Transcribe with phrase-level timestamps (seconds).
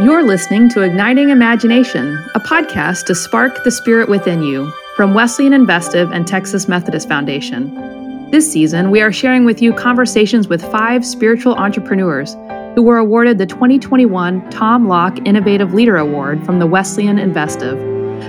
[0.00, 5.52] You're listening to Igniting Imagination, a podcast to spark the spirit within you from Wesleyan
[5.52, 8.28] Investive and Texas Methodist Foundation.
[8.32, 12.34] This season, we are sharing with you conversations with five spiritual entrepreneurs
[12.74, 17.78] who were awarded the 2021 Tom Locke Innovative Leader Award from the Wesleyan Investive.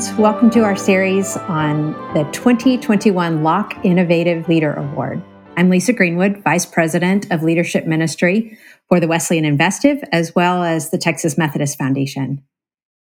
[0.00, 0.18] friends.
[0.18, 5.22] Welcome to our series on the 2021 Locke Innovative Leader Award.
[5.56, 8.56] I'm Lisa Greenwood, Vice President of Leadership Ministry
[8.88, 12.42] for the Wesleyan Investive, as well as the Texas Methodist Foundation.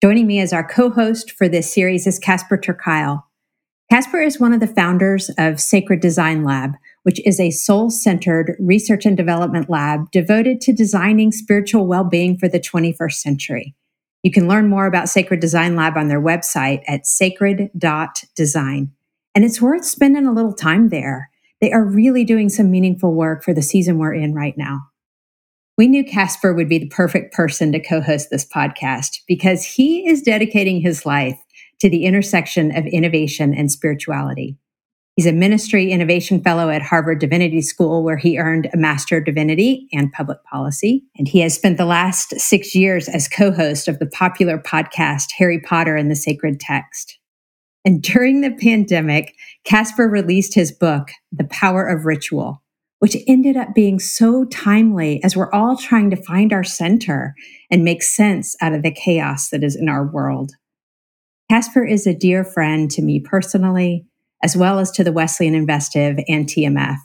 [0.03, 3.25] Joining me as our co host for this series is Casper ter Kuile.
[3.91, 8.57] Casper is one of the founders of Sacred Design Lab, which is a soul centered
[8.59, 13.75] research and development lab devoted to designing spiritual well being for the 21st century.
[14.27, 18.91] You can learn more about Sacred Design Lab on their website at sacred.design.
[19.37, 21.31] And it's worth spending a little time there.
[21.61, 24.81] They are really doing some meaningful work for the season we're in right now.
[25.79, 30.09] We knew Casper would be the perfect person to co host this podcast because he
[30.09, 31.39] is dedicating his life
[31.79, 34.59] to the intersection of innovation and spirituality.
[35.17, 39.25] He's a ministry innovation fellow at Harvard Divinity School, where he earned a Master of
[39.25, 41.05] Divinity and Public Policy.
[41.17, 45.33] And he has spent the last six years as co host of the popular podcast
[45.39, 47.19] Harry Potter and the Sacred Text.
[47.83, 52.63] And during the pandemic, Casper released his book, The Power of Ritual,
[52.99, 57.35] which ended up being so timely as we're all trying to find our center
[57.71, 60.53] and make sense out of the chaos that is in our world.
[61.51, 64.05] Casper is a dear friend to me personally
[64.43, 66.97] as well as to the Wesleyan Investive and TMF,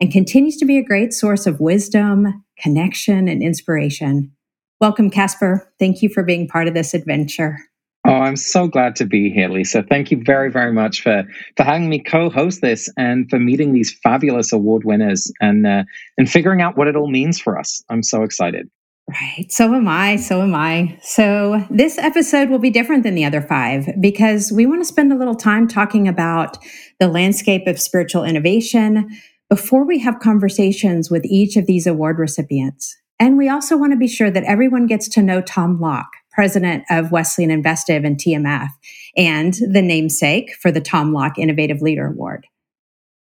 [0.00, 4.32] and continues to be a great source of wisdom, connection, and inspiration.
[4.80, 5.70] Welcome, Casper.
[5.78, 7.58] Thank you for being part of this adventure.
[8.06, 9.82] Oh, I'm so glad to be here, Lisa.
[9.82, 11.24] Thank you very, very much for
[11.56, 15.84] for having me co-host this and for meeting these fabulous award winners and uh,
[16.16, 17.82] and figuring out what it all means for us.
[17.90, 18.70] I'm so excited.
[19.10, 19.50] Right.
[19.50, 20.16] So am I.
[20.16, 20.96] So am I.
[21.02, 25.12] So this episode will be different than the other five because we want to spend
[25.12, 26.58] a little time talking about
[27.00, 29.08] the landscape of spiritual innovation
[29.48, 32.96] before we have conversations with each of these award recipients.
[33.18, 36.84] And we also want to be sure that everyone gets to know Tom Locke, president
[36.88, 38.68] of Wesleyan Investive and TMF,
[39.16, 42.46] and the namesake for the Tom Locke Innovative Leader Award.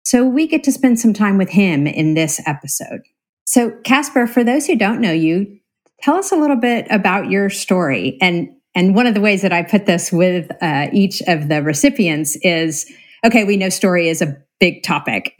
[0.05, 3.01] So we get to spend some time with him in this episode.
[3.47, 5.59] So, Casper, for those who don't know you,
[6.05, 8.19] Tell us a little bit about your story.
[8.21, 11.63] And, and one of the ways that I put this with uh, each of the
[11.63, 12.85] recipients is
[13.25, 15.35] okay, we know story is a big topic.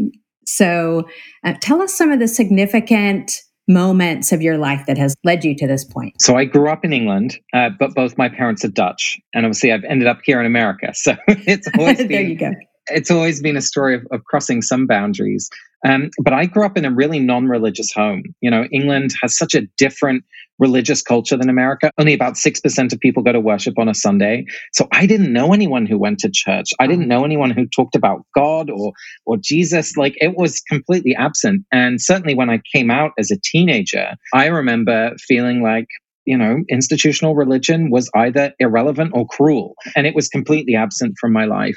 [0.47, 1.07] So
[1.45, 5.55] uh, tell us some of the significant moments of your life that has led you
[5.55, 6.15] to this point?
[6.19, 9.71] So I grew up in England, uh, but both my parents are Dutch, and obviously
[9.71, 10.93] I've ended up here in America.
[10.95, 12.53] So it's always there been, you go.
[12.87, 15.51] It's always been a story of, of crossing some boundaries.
[15.85, 18.23] Um, but I grew up in a really non-religious home.
[18.41, 20.25] You know, England has such a different
[20.59, 21.91] religious culture than America.
[21.99, 24.47] Only about 6% of people go to worship on a Sunday.
[24.73, 26.71] So I didn't know anyone who went to church.
[26.79, 28.93] I didn't know anyone who talked about God or
[29.27, 29.97] or Jesus.
[29.97, 31.65] Like it was completely absent.
[31.73, 35.87] And certainly when I came out as a teenager, I remember feeling like
[36.27, 41.35] you know, institutional religion was either irrelevant or cruel, and it was completely absent from
[41.35, 41.77] my life.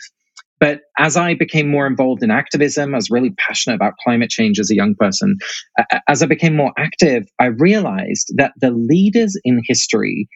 [0.59, 4.59] But as I became more involved in activism, I was really passionate about climate change
[4.59, 5.38] as a young person.
[6.07, 10.28] As I became more active, I realized that the leaders in history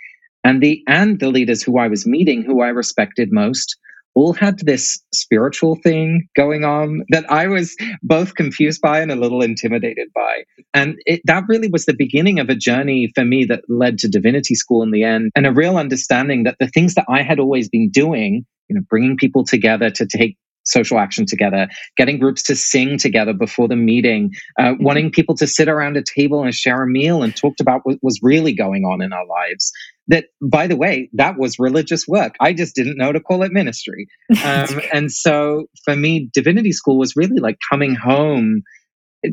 [0.43, 3.77] and the and the leaders who I was meeting, who I respected most,
[4.13, 9.15] all had this spiritual thing going on that I was both confused by and a
[9.15, 10.43] little intimidated by.
[10.73, 14.09] And it, that really was the beginning of a journey for me that led to
[14.09, 17.39] divinity school in the end and a real understanding that the things that I had
[17.39, 21.67] always been doing you know, bringing people together to take social action together,
[21.97, 24.83] getting groups to sing together before the meeting, uh, mm-hmm.
[24.83, 27.97] wanting people to sit around a table and share a meal and talked about what
[28.01, 29.73] was really going on in our lives.
[30.07, 32.35] That, by the way, that was religious work.
[32.39, 34.07] I just didn't know to call it ministry.
[34.43, 38.63] Um, and so for me, divinity school was really like coming home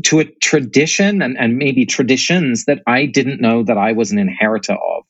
[0.05, 4.19] to a tradition and, and maybe traditions that I didn't know that I was an
[4.19, 5.05] inheritor of.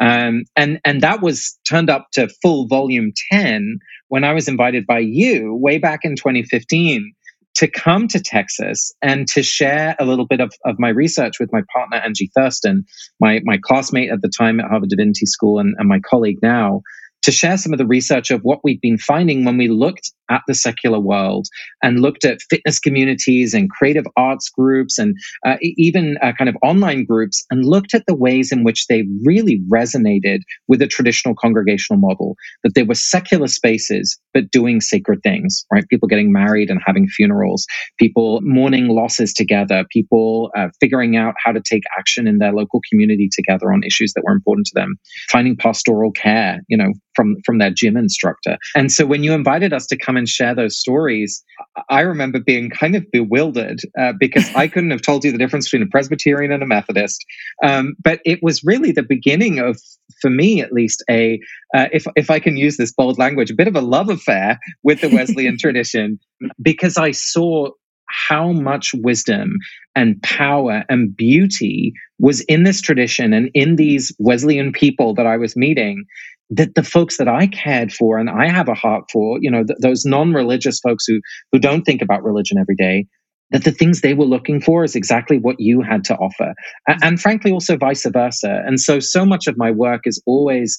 [0.00, 4.86] Um, and and that was turned up to full volume 10 when I was invited
[4.86, 7.12] by you way back in 2015
[7.54, 11.52] to come to Texas and to share a little bit of, of my research with
[11.52, 12.84] my partner Angie Thurston,
[13.20, 16.82] my my classmate at the time at Harvard Divinity School and, and my colleague now,
[17.24, 20.42] to share some of the research of what we've been finding when we looked at
[20.46, 21.46] the secular world
[21.82, 25.16] and looked at fitness communities and creative arts groups and
[25.46, 29.04] uh, even uh, kind of online groups and looked at the ways in which they
[29.24, 35.22] really resonated with the traditional congregational model that they were secular spaces but doing sacred
[35.22, 35.88] things right?
[35.88, 37.66] People getting married and having funerals
[37.98, 42.80] people mourning losses together people uh, figuring out how to take action in their local
[42.90, 44.96] community together on issues that were important to them
[45.30, 48.58] finding pastoral care you know from from their gym instructor.
[48.74, 51.42] And so when you invited us to come and share those stories
[51.88, 55.66] i remember being kind of bewildered uh, because i couldn't have told you the difference
[55.66, 57.24] between a presbyterian and a methodist.
[57.62, 59.80] Um, but it was really the beginning of
[60.20, 61.40] for me at least a
[61.74, 64.58] uh, if if i can use this bold language a bit of a love affair
[64.82, 66.18] with the wesleyan tradition
[66.62, 67.68] because i saw
[68.06, 69.58] how much wisdom
[69.96, 75.36] and power and beauty was in this tradition and in these Wesleyan people that I
[75.36, 76.04] was meeting
[76.50, 79.64] that the folks that I cared for and I have a heart for, you know,
[79.64, 81.20] th- those non-religious folks who
[81.52, 83.06] who don't think about religion every day,
[83.50, 86.54] that the things they were looking for is exactly what you had to offer.
[86.86, 88.62] And, and frankly, also vice versa.
[88.66, 90.76] And so, so much of my work is always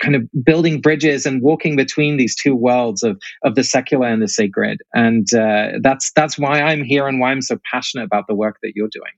[0.00, 4.22] kind of building bridges and walking between these two worlds of of the secular and
[4.22, 8.26] the sacred and uh, that's that's why i'm here and why i'm so passionate about
[8.28, 9.12] the work that you're doing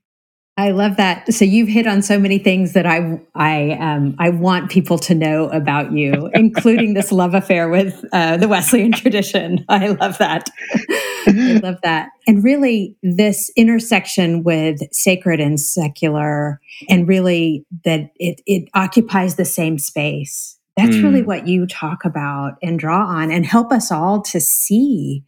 [0.55, 1.33] I love that.
[1.33, 5.15] So you've hit on so many things that I I um, I want people to
[5.15, 9.65] know about you, including this love affair with uh, the Wesleyan tradition.
[9.69, 10.49] I love that.
[11.25, 18.41] I love that, and really this intersection with sacred and secular, and really that it
[18.45, 20.59] it occupies the same space.
[20.77, 21.03] That's mm.
[21.03, 25.23] really what you talk about and draw on, and help us all to see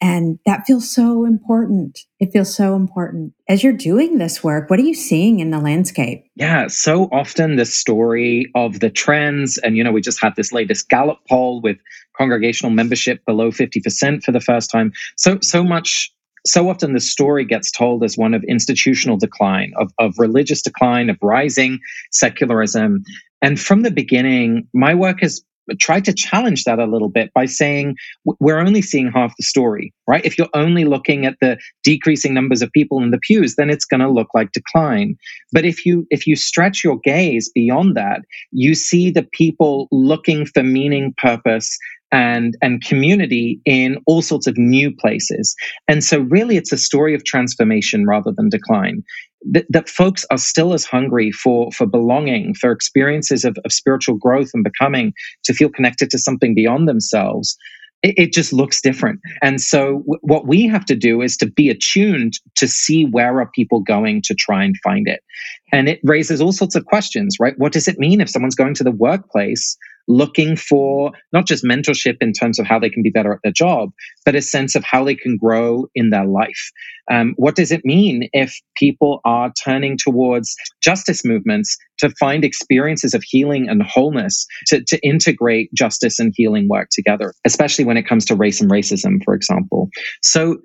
[0.00, 2.00] and that feels so important.
[2.20, 3.32] It feels so important.
[3.48, 6.24] As you're doing this work, what are you seeing in the landscape?
[6.36, 10.52] Yeah, so often the story of the trends, and you know, we just had this
[10.52, 11.78] latest Gallup poll with
[12.16, 14.92] congregational membership below 50% for the first time.
[15.16, 16.12] So, so much
[16.46, 21.10] so often the story gets told as one of institutional decline, of, of religious decline,
[21.10, 21.80] of rising
[22.10, 23.02] secularism.
[23.42, 25.42] And from the beginning, my work has
[25.78, 27.96] tried to challenge that a little bit by saying
[28.40, 30.24] we're only seeing half the story, right?
[30.24, 33.84] If you're only looking at the decreasing numbers of people in the pews, then it's
[33.84, 35.16] going to look like decline.
[35.52, 38.22] But if you if you stretch your gaze beyond that,
[38.52, 41.78] you see the people looking for meaning, purpose,
[42.10, 45.54] and and community in all sorts of new places
[45.88, 49.02] and so really it's a story of transformation rather than decline
[49.50, 54.16] that, that folks are still as hungry for for belonging for experiences of, of spiritual
[54.16, 55.12] growth and becoming
[55.44, 57.56] to feel connected to something beyond themselves
[58.02, 59.20] it, it just looks different.
[59.42, 63.40] And so w- what we have to do is to be attuned to see where
[63.40, 65.20] are people going to try and find it
[65.72, 68.74] and it raises all sorts of questions right what does it mean if someone's going
[68.74, 69.76] to the workplace
[70.08, 73.52] looking for not just mentorship in terms of how they can be better at their
[73.52, 73.90] job,
[74.24, 76.72] but a sense of how they can grow in their life.
[77.10, 83.14] Um, what does it mean if people are turning towards justice movements to find experiences
[83.14, 88.06] of healing and wholeness to, to integrate justice and healing work together, especially when it
[88.06, 89.90] comes to race and racism, for example?
[90.22, 90.56] So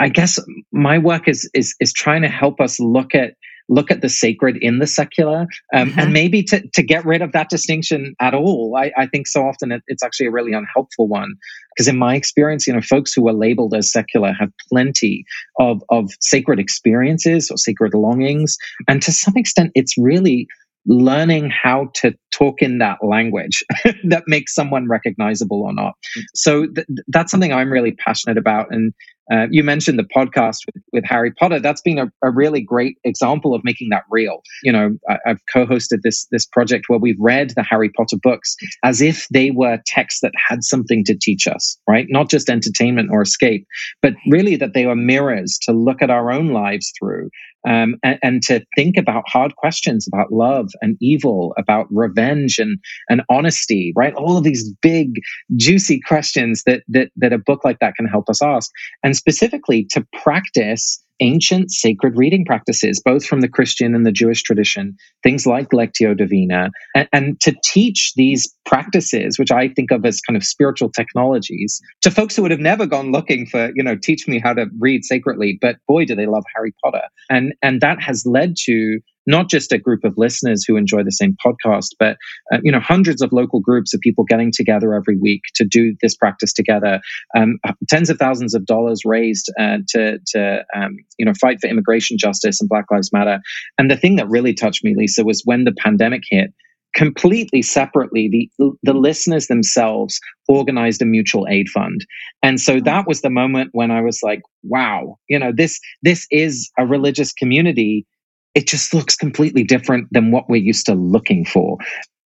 [0.00, 0.38] I guess
[0.72, 3.34] my work is is is trying to help us look at
[3.68, 6.00] look at the sacred in the secular um, uh-huh.
[6.02, 9.42] and maybe to, to get rid of that distinction at all I, I think so
[9.42, 11.34] often it, it's actually a really unhelpful one
[11.74, 15.24] because in my experience you know folks who are labeled as secular have plenty
[15.58, 18.56] of, of sacred experiences or sacred longings
[18.88, 20.46] and to some extent it's really
[20.88, 23.62] learning how to talk in that language
[24.04, 25.94] that makes someone recognizable or not.
[26.34, 28.68] So th- that's something I'm really passionate about.
[28.70, 28.94] And
[29.30, 31.60] uh, you mentioned the podcast with, with, Harry Potter.
[31.60, 34.40] That's been a, a, really great example of making that real.
[34.62, 38.56] You know, I, have co-hosted this this project where we've read the Harry Potter books
[38.84, 42.06] as if they were texts that had something to teach us, right?
[42.08, 43.66] Not just entertainment or escape,
[44.00, 47.28] but really that they were mirrors to look at our own lives through
[47.66, 52.78] um, and, and, to think about hard questions about love and evil, about revenge and,
[53.08, 54.14] and honesty, right?
[54.14, 55.20] All of these big,
[55.56, 58.70] juicy questions that, that, that a book like that can help us ask.
[59.02, 64.42] And specifically to practice ancient sacred reading practices, both from the Christian and the Jewish
[64.42, 70.04] tradition, things like Lectio Divina, and, and, to teach these practices, which I think of
[70.04, 73.82] as kind of spiritual technologies, to folks who would have never gone looking for, you
[73.82, 77.02] know, teach me how to read sacredly, but boy, do they love Harry Potter.
[77.30, 81.12] And and that has led to not just a group of listeners who enjoy the
[81.12, 82.16] same podcast, but
[82.52, 85.94] uh, you know hundreds of local groups of people getting together every week to do
[86.02, 87.00] this practice together.
[87.36, 91.60] Um, uh, tens of thousands of dollars raised uh, to to um, you know fight
[91.60, 93.38] for immigration justice and Black Lives Matter.
[93.78, 96.52] And the thing that really touched me, Lisa, was when the pandemic hit
[96.94, 102.04] completely separately, the, the listeners themselves organized a mutual aid fund.
[102.42, 106.26] And so that was the moment when I was like, wow, you know, this, this
[106.30, 108.06] is a religious community.
[108.54, 111.78] It just looks completely different than what we're used to looking for.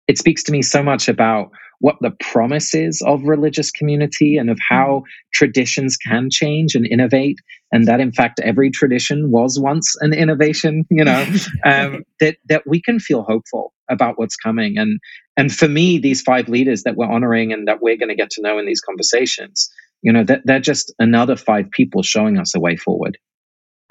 [0.07, 1.51] It speaks to me so much about
[1.83, 5.03] what the promise is of religious community and of how
[5.33, 7.37] traditions can change and innovate
[7.73, 11.25] and that in fact every tradition was once an innovation you know
[11.65, 14.97] um, that that we can feel hopeful about what's coming and
[15.35, 18.29] and for me these five leaders that we're honoring and that we're going to get
[18.29, 19.69] to know in these conversations
[20.01, 23.17] you know that they're just another five people showing us a way forward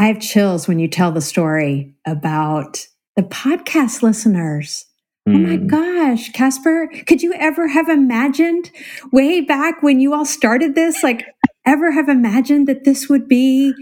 [0.02, 4.86] i have chills when you tell the story about the podcast listeners
[5.28, 5.68] Oh my hmm.
[5.68, 8.72] gosh, Casper, could you ever have imagined
[9.12, 11.24] way back when you all started this, like
[11.64, 13.72] ever have imagined that this would be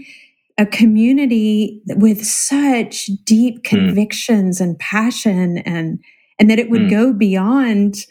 [0.59, 3.75] a community with such deep hmm.
[3.75, 4.65] convictions mm.
[4.65, 5.99] and passion and
[6.37, 6.89] and that it would mm.
[6.89, 8.05] go beyond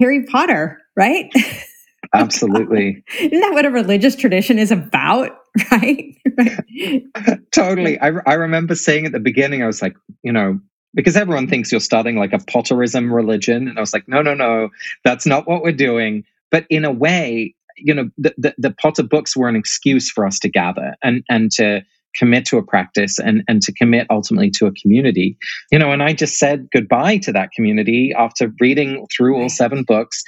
[0.00, 1.30] Harry Potter, right?
[2.14, 3.02] Absolutely.
[3.18, 5.32] Isn't that what a religious tradition is about?
[5.70, 6.16] Right.
[7.52, 7.98] totally.
[8.00, 10.60] I, I remember saying at the beginning, I was like, you know,
[10.94, 13.68] because everyone thinks you're starting like a Potterism religion.
[13.68, 14.70] And I was like, no, no, no,
[15.04, 16.24] that's not what we're doing.
[16.50, 20.26] But in a way, you know, the, the, the Potter books were an excuse for
[20.26, 21.82] us to gather and, and to
[22.16, 25.36] commit to a practice and, and to commit ultimately to a community.
[25.70, 29.84] You know, and I just said goodbye to that community after reading through all seven
[29.84, 30.22] books.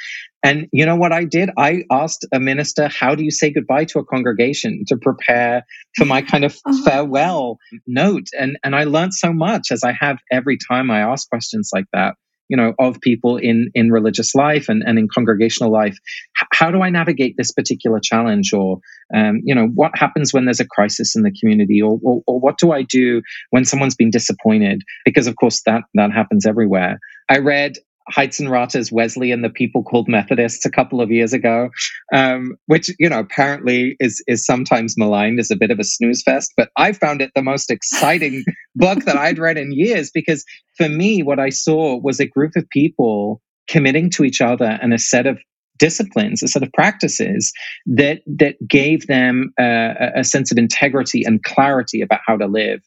[0.44, 1.50] And you know what I did?
[1.56, 5.64] I asked a minister, how do you say goodbye to a congregation to prepare
[5.96, 6.84] for my kind of oh.
[6.84, 8.26] farewell note?
[8.38, 11.86] And and I learned so much as I have every time I ask questions like
[11.92, 12.16] that
[12.48, 15.98] you know of people in in religious life and, and in congregational life
[16.40, 18.52] H- how do i navigate this particular challenge?
[18.52, 18.78] Or
[19.14, 21.80] um, you know what happens when there's a crisis in the community?
[21.80, 24.82] Or, or, or what do i do when someone's been disappointed?
[25.04, 26.98] Because of course that that happens everywhere.
[27.28, 27.76] I read
[28.10, 28.50] Heitzen
[28.92, 31.70] Wesley and the People Called Methodists a couple of years ago,
[32.12, 36.22] um, which you know apparently is is sometimes maligned as a bit of a snooze
[36.22, 36.52] fest.
[36.56, 38.44] But I found it the most exciting
[38.74, 40.44] book that I'd read in years because
[40.76, 44.92] for me, what I saw was a group of people committing to each other and
[44.92, 45.38] a set of
[45.78, 47.52] disciplines, a set of practices
[47.86, 52.80] that that gave them uh, a sense of integrity and clarity about how to live.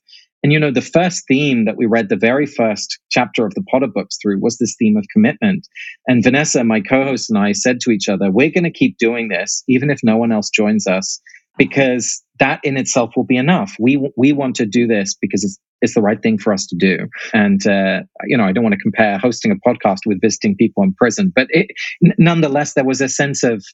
[0.45, 3.63] And you know, the first theme that we read the very first chapter of the
[3.63, 5.67] Potter books through was this theme of commitment.
[6.07, 9.29] And Vanessa, my co-host, and I said to each other, we're going to keep doing
[9.29, 11.19] this, even if no one else joins us,
[11.57, 13.75] because that in itself will be enough.
[13.79, 16.75] We we want to do this because it's it's the right thing for us to
[16.75, 17.07] do.
[17.33, 20.83] And uh, you know, I don't want to compare hosting a podcast with visiting people
[20.83, 21.71] in prison, but it,
[22.05, 23.65] n- nonetheless, there was a sense of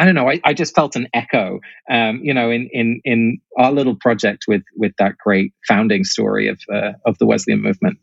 [0.00, 0.30] I don't know.
[0.30, 4.46] I, I just felt an echo, um, you know, in in in our little project
[4.48, 7.98] with with that great founding story of uh, of the Wesleyan movement.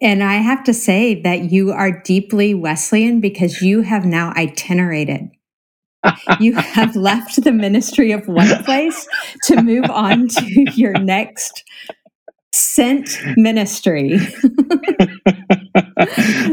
[0.00, 5.28] And I have to say that you are deeply Wesleyan because you have now itinerated.
[6.40, 9.08] you have left the ministry of one place
[9.44, 11.64] to move on to your next
[12.54, 14.14] sent ministry.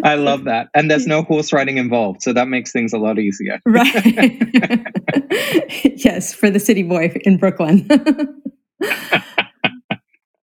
[0.03, 0.69] I love that.
[0.73, 2.23] And there's no horse riding involved.
[2.23, 3.59] So that makes things a lot easier.
[3.65, 3.93] right.
[5.97, 7.87] yes, for the city boy in Brooklyn.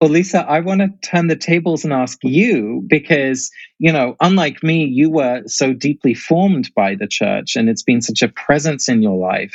[0.00, 4.62] well, Lisa, I want to turn the tables and ask you because, you know, unlike
[4.62, 8.88] me, you were so deeply formed by the church and it's been such a presence
[8.88, 9.54] in your life.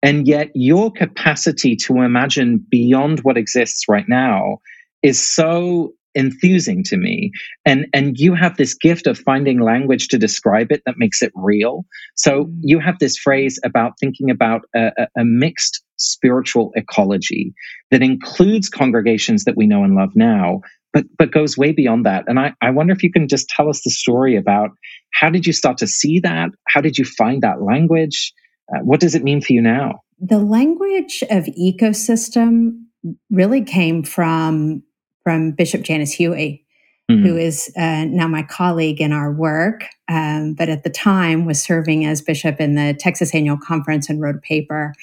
[0.00, 4.60] And yet, your capacity to imagine beyond what exists right now
[5.02, 7.30] is so enthusing to me.
[7.64, 11.32] And and you have this gift of finding language to describe it that makes it
[11.34, 11.84] real.
[12.16, 12.58] So mm.
[12.62, 17.52] you have this phrase about thinking about a, a, mixed spiritual ecology
[17.90, 20.60] that includes congregations that we know and love now
[20.92, 22.24] but but goes way beyond that.
[22.26, 24.70] And i i wonder if you can just tell us the story about
[25.12, 26.50] how did you start to see that?
[26.66, 28.32] How did you find that language?
[28.72, 30.00] Uh, what does it mean for you now?
[30.20, 32.84] The language of ecosystem
[33.30, 34.82] really came from
[35.28, 36.62] from Bishop Janice Huie,
[37.10, 37.22] mm-hmm.
[37.22, 41.62] who is uh, now my colleague in our work, um, but at the time was
[41.62, 44.94] serving as bishop in the Texas Annual Conference and wrote a paper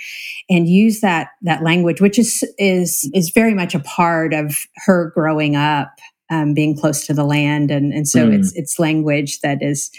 [0.49, 5.11] and used that that language, which is is is very much a part of her
[5.13, 5.91] growing up,
[6.31, 8.33] um, being close to the land, and and so mm.
[8.33, 9.91] it's it's language that is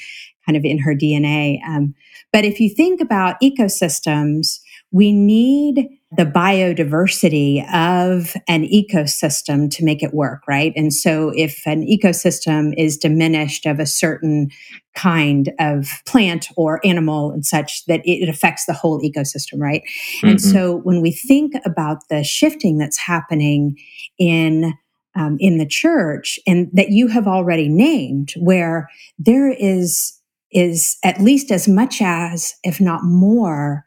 [0.44, 1.62] kind of in her DNA.
[1.68, 1.94] Um,
[2.32, 4.58] but if you think about ecosystems,
[4.90, 10.72] we need the biodiversity of an ecosystem to make it work, right?
[10.76, 14.50] And so if an ecosystem is diminished of a certain
[14.94, 19.82] kind of plant or animal and such that it affects the whole ecosystem, right?
[19.82, 20.28] Mm-hmm.
[20.28, 23.76] And so when we think about the shifting that's happening
[24.18, 24.74] in
[25.14, 30.12] um, in the church and that you have already named, where there is
[30.52, 33.85] is at least as much as, if not more,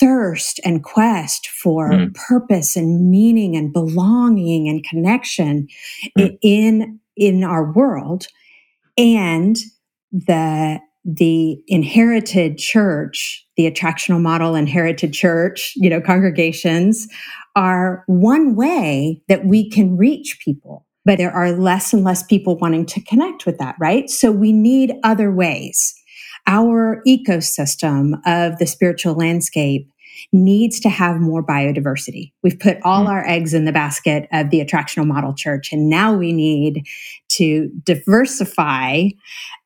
[0.00, 2.14] thirst and quest for mm.
[2.14, 5.68] purpose and meaning and belonging and connection
[6.18, 6.38] mm.
[6.42, 8.26] in in our world
[8.96, 9.56] and
[10.10, 17.06] the the inherited church the attractional model inherited church you know congregations
[17.56, 22.56] are one way that we can reach people but there are less and less people
[22.58, 25.94] wanting to connect with that right so we need other ways
[26.50, 29.88] our ecosystem of the spiritual landscape
[30.32, 32.32] needs to have more biodiversity.
[32.42, 33.08] We've put all mm.
[33.08, 36.84] our eggs in the basket of the attractional model church, and now we need
[37.30, 39.12] to diversify mm.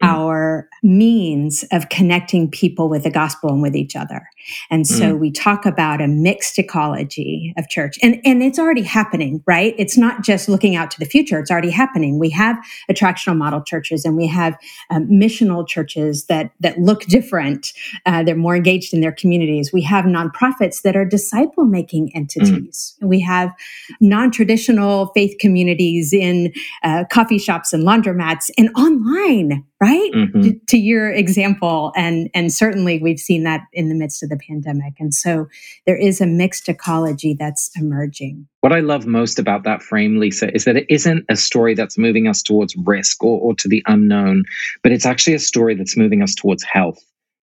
[0.02, 4.28] our means of connecting people with the gospel and with each other.
[4.70, 5.18] And so mm.
[5.18, 7.98] we talk about a mixed ecology of church.
[8.02, 9.74] And, and it's already happening, right?
[9.78, 12.18] It's not just looking out to the future, it's already happening.
[12.18, 12.56] We have
[12.90, 14.58] attractional model churches and we have
[14.90, 17.72] um, missional churches that, that look different.
[18.04, 19.72] Uh, they're more engaged in their communities.
[19.72, 22.16] We have nonprofits that are disciple making mm.
[22.16, 22.94] entities.
[23.02, 23.08] Mm.
[23.08, 23.52] We have
[24.00, 26.52] non traditional faith communities in
[26.82, 30.12] uh, coffee shops and laundromats and online right?
[30.14, 30.50] Mm-hmm.
[30.66, 34.94] to your example and and certainly we've seen that in the midst of the pandemic.
[34.98, 35.46] And so
[35.86, 38.46] there is a mixed ecology that's emerging.
[38.60, 41.98] What i love most about that frame lisa is that it isn't a story that's
[41.98, 44.44] moving us towards risk or, or to the unknown
[44.82, 46.98] but it's actually a story that's moving us towards health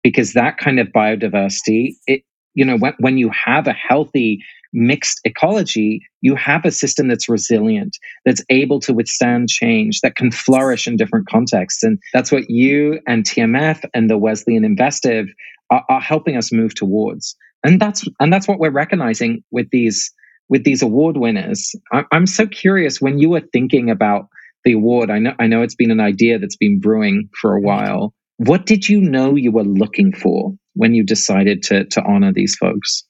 [0.04, 2.22] because that kind of biodiversity it
[2.54, 4.40] you know when, when you have a healthy
[4.72, 10.30] mixed ecology, you have a system that's resilient, that's able to withstand change, that can
[10.30, 11.82] flourish in different contexts.
[11.82, 15.28] And that's what you and TMF and the Wesleyan Investive
[15.70, 17.36] are, are helping us move towards.
[17.64, 20.12] And that's and that's what we're recognizing with these
[20.48, 21.74] with these award winners.
[21.92, 24.28] I, I'm so curious when you were thinking about
[24.64, 25.10] the award.
[25.10, 27.66] I know I know it's been an idea that's been brewing for a mm-hmm.
[27.66, 28.14] while.
[28.38, 32.56] What did you know you were looking for when you decided to to honor these
[32.56, 33.04] folks?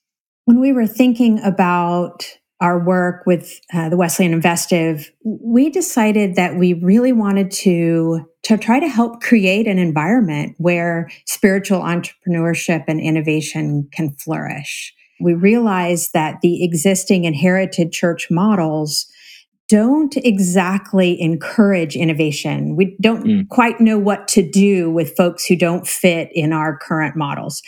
[0.50, 2.26] When we were thinking about
[2.60, 8.58] our work with uh, the Wesleyan Investive, we decided that we really wanted to to
[8.58, 14.92] try to help create an environment where spiritual entrepreneurship and innovation can flourish.
[15.20, 19.06] We realized that the existing inherited church models
[19.70, 22.74] don't exactly encourage innovation.
[22.74, 23.48] We don't mm.
[23.50, 27.62] quite know what to do with folks who don't fit in our current models.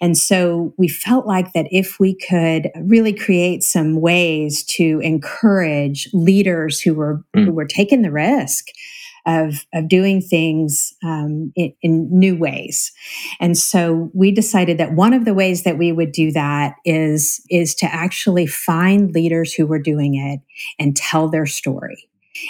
[0.00, 6.08] And so we felt like that if we could really create some ways to encourage
[6.12, 7.44] leaders who were mm.
[7.44, 8.68] who were taking the risk
[9.28, 12.90] of, of doing things um, in, in, new ways.
[13.40, 17.44] And so we decided that one of the ways that we would do that is,
[17.50, 20.40] is to actually find leaders who were doing it
[20.82, 22.08] and tell their story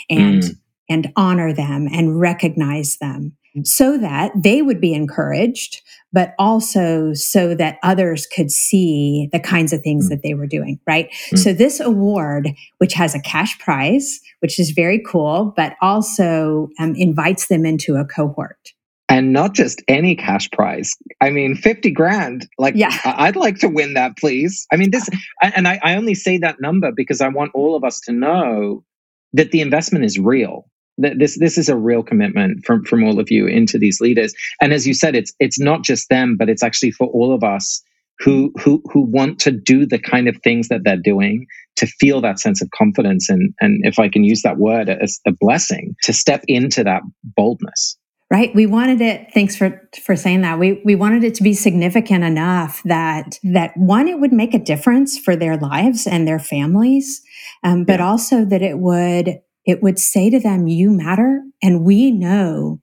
[0.08, 0.56] and, mm.
[0.88, 7.54] and honor them and recognize them so that they would be encouraged, but also so
[7.54, 10.10] that others could see the kinds of things mm.
[10.10, 11.10] that they were doing, right?
[11.32, 11.38] Mm.
[11.38, 16.94] So, this award, which has a cash prize, which is very cool, but also um,
[16.94, 18.72] invites them into a cohort.
[19.10, 20.94] And not just any cash prize.
[21.22, 22.46] I mean, 50 grand.
[22.58, 22.94] Like, yeah.
[23.04, 24.66] I'd like to win that, please.
[24.70, 25.08] I mean, this,
[25.42, 28.84] and I, I only say that number because I want all of us to know
[29.32, 30.66] that the investment is real
[30.98, 34.34] this this is a real commitment from from all of you into these leaders.
[34.60, 37.44] And as you said it's it's not just them but it's actually for all of
[37.44, 37.82] us
[38.18, 42.20] who who who want to do the kind of things that they're doing to feel
[42.20, 43.28] that sense of confidence.
[43.28, 47.02] And and if i can use that word as a blessing to step into that
[47.22, 47.96] boldness.
[48.30, 48.54] Right?
[48.54, 50.58] We wanted it thanks for for saying that.
[50.58, 54.58] We we wanted it to be significant enough that that one it would make a
[54.58, 57.22] difference for their lives and their families
[57.62, 58.06] um, but yeah.
[58.06, 61.42] also that it would it would say to them, You matter.
[61.62, 62.80] And we know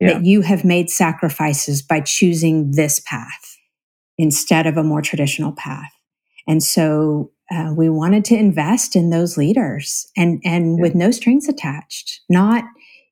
[0.00, 0.14] yeah.
[0.14, 3.58] that you have made sacrifices by choosing this path
[4.16, 5.92] instead of a more traditional path.
[6.48, 10.82] And so uh, we wanted to invest in those leaders and, and yeah.
[10.82, 12.64] with no strings attached, not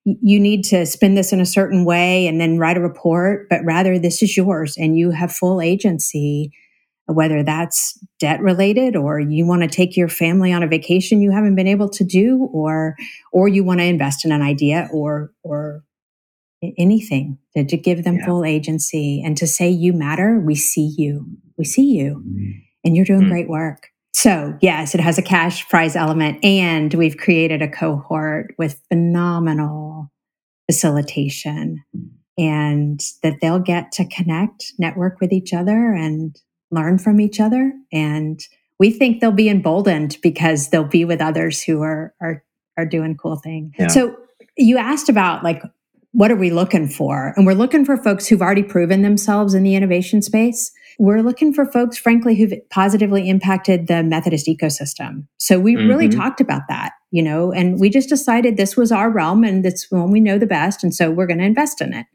[0.05, 3.63] you need to spend this in a certain way and then write a report, but
[3.65, 6.51] rather this is yours and you have full agency
[7.13, 11.31] whether that's debt related or you want to take your family on a vacation you
[11.31, 12.97] haven't been able to do or
[13.33, 15.83] or you want to invest in an idea or or
[16.77, 18.27] anything to, to give them yeah.
[18.27, 22.51] full agency and to say you matter we see you we see you mm-hmm.
[22.85, 23.31] and you're doing mm-hmm.
[23.31, 28.55] great work so yes it has a cash prize element and we've created a cohort
[28.59, 30.11] with phenomenal
[30.71, 31.83] facilitation
[32.37, 36.37] and that they'll get to connect network with each other and
[36.71, 37.73] learn from each other.
[37.93, 38.41] And
[38.79, 42.43] we think they'll be emboldened because they'll be with others who are, are,
[42.77, 43.75] are doing cool things.
[43.79, 43.89] Yeah.
[43.89, 44.17] So
[44.57, 45.63] you asked about like
[46.13, 47.33] what are we looking for?
[47.37, 50.73] And we're looking for folks who've already proven themselves in the innovation space.
[50.99, 55.27] We're looking for folks, frankly, who've positively impacted the Methodist ecosystem.
[55.39, 55.89] So we mm-hmm.
[55.89, 59.65] really talked about that, you know, and we just decided this was our realm and
[59.65, 60.83] that's one we know the best.
[60.83, 62.07] And so we're going to invest in it.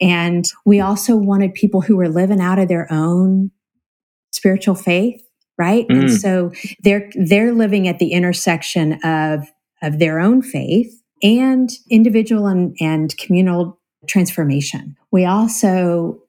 [0.00, 3.50] And we also wanted people who were living out of their own
[4.32, 5.22] spiritual faith,
[5.58, 5.86] right?
[5.88, 6.00] Mm.
[6.00, 9.46] And so they're they're living at the intersection of
[9.82, 14.96] of their own faith and individual and, and communal transformation.
[15.10, 16.22] We also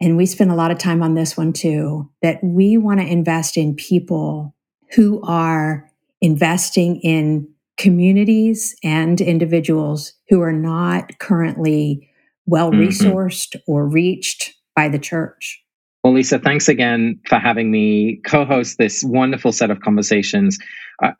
[0.00, 3.06] and we spend a lot of time on this one too that we want to
[3.06, 4.54] invest in people
[4.94, 12.10] who are investing in communities and individuals who are not currently
[12.46, 12.82] well mm-hmm.
[12.82, 13.72] resourced mm-hmm.
[13.72, 15.59] or reached by the church.
[16.02, 20.58] Well, Lisa, thanks again for having me co host this wonderful set of conversations.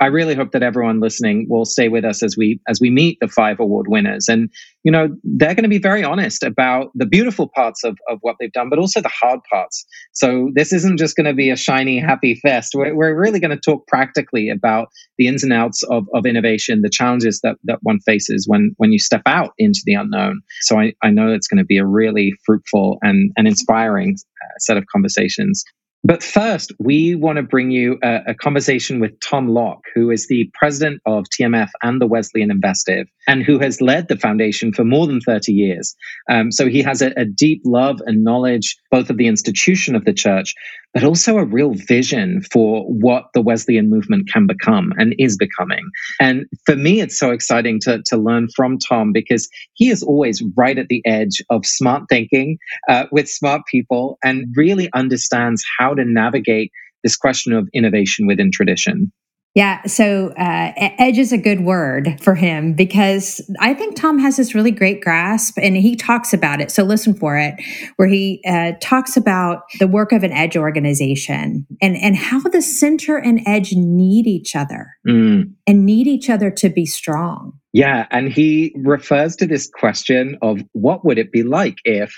[0.01, 3.19] I really hope that everyone listening will stay with us as we as we meet
[3.21, 4.29] the five award winners.
[4.29, 4.51] And
[4.83, 8.37] you know, they're going to be very honest about the beautiful parts of, of what
[8.41, 9.85] they've done, but also the hard parts.
[10.13, 12.73] So this isn't just going to be a shiny, happy fest.
[12.75, 14.89] We're, we're really going to talk practically about
[15.19, 18.93] the ins and outs of, of innovation, the challenges that, that one faces when when
[18.93, 20.41] you step out into the unknown.
[20.63, 24.59] So I, I know it's going to be a really fruitful and, and inspiring uh,
[24.59, 25.65] set of conversations.
[26.03, 30.29] But first, we want to bring you a, a, conversation with Tom Locke, who is
[30.29, 34.83] the president of TMF and the Wesleyan Investive, and who has led the foundation for
[34.83, 35.95] more than 30 years.
[36.31, 40.07] Um, so he has a, a deep love and knowledge both of the institution of
[40.07, 40.55] the church,
[40.95, 45.89] but also a real vision for what the Wesleyan movement can become and is becoming.
[46.19, 50.43] And for me, it's so exciting to, to learn from Tom because he is always
[50.57, 52.59] right at the edge of smart thinking
[52.89, 56.71] uh, with smart people and really understands how to navigate
[57.03, 59.13] this question of innovation within tradition.
[59.57, 64.37] Yeah, so uh, edge is a good word for him because I think Tom has
[64.37, 66.71] this really great grasp and he talks about it.
[66.71, 67.57] So listen for it,
[67.97, 72.63] where he uh, talks about the work of an edge organization and, and how the
[72.63, 75.53] center and edge need each other mm.
[75.67, 77.55] and need each other to be strong.
[77.73, 82.15] Yeah, and he refers to this question of what would it be like if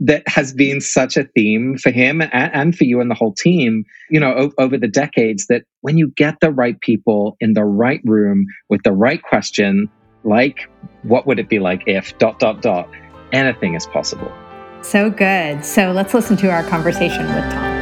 [0.00, 3.32] that has been such a theme for him and, and for you and the whole
[3.32, 7.54] team, you know, o- over the decades that when you get the right people in
[7.54, 9.88] the right room with the right question,
[10.24, 10.68] like,
[11.02, 12.88] what would it be like if dot, dot, dot,
[13.32, 14.32] anything is possible.
[14.82, 15.64] So good.
[15.64, 17.73] So let's listen to our conversation with Tom.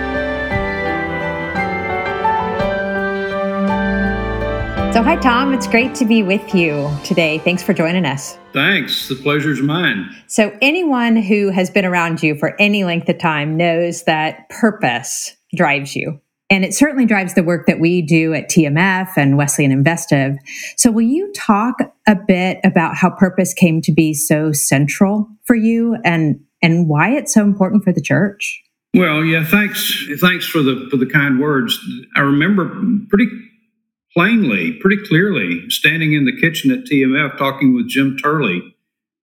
[5.12, 5.52] Hi, Tom.
[5.52, 7.36] It's great to be with you today.
[7.36, 8.38] Thanks for joining us.
[8.54, 9.08] Thanks.
[9.08, 10.08] The pleasure's mine.
[10.26, 15.36] So, anyone who has been around you for any length of time knows that purpose
[15.54, 16.18] drives you.
[16.48, 20.36] And it certainly drives the work that we do at TMF and Wesleyan Investive.
[20.78, 21.76] So, will you talk
[22.08, 27.10] a bit about how purpose came to be so central for you and, and why
[27.10, 28.62] it's so important for the church?
[28.94, 30.06] Well, yeah, thanks.
[30.22, 31.78] Thanks for the for the kind words.
[32.16, 32.66] I remember
[33.10, 33.26] pretty
[34.14, 38.76] plainly, pretty clearly, standing in the kitchen at TMF talking with Jim Turley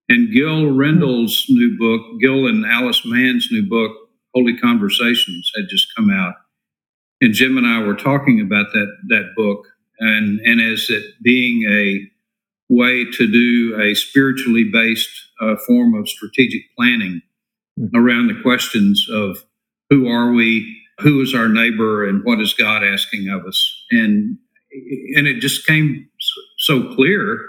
[0.08, 3.92] and Gil Rendle's new book, Gil and Alice Mann's new book,
[4.34, 6.36] Holy Conversations, had just come out.
[7.22, 9.68] And Jim and I were talking about that that book
[10.00, 12.10] and, and as it being a
[12.70, 15.10] way to do a spiritually based
[15.42, 17.22] uh, form of strategic planning
[17.80, 17.96] mm-hmm.
[17.96, 19.44] around the questions of
[19.90, 23.84] who are we, who is our neighbor, and what is God asking of us.
[23.92, 24.38] And
[24.72, 26.10] and it just came
[26.58, 27.40] so clear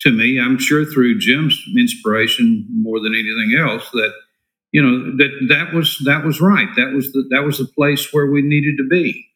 [0.00, 0.40] to me.
[0.40, 4.12] I'm sure through Jim's inspiration more than anything else that
[4.72, 6.68] you know that that was that was right.
[6.76, 9.26] That was the that was the place where we needed to be.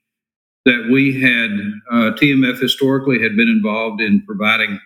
[0.65, 1.51] That we had
[1.91, 4.81] uh, TMF historically had been involved in providing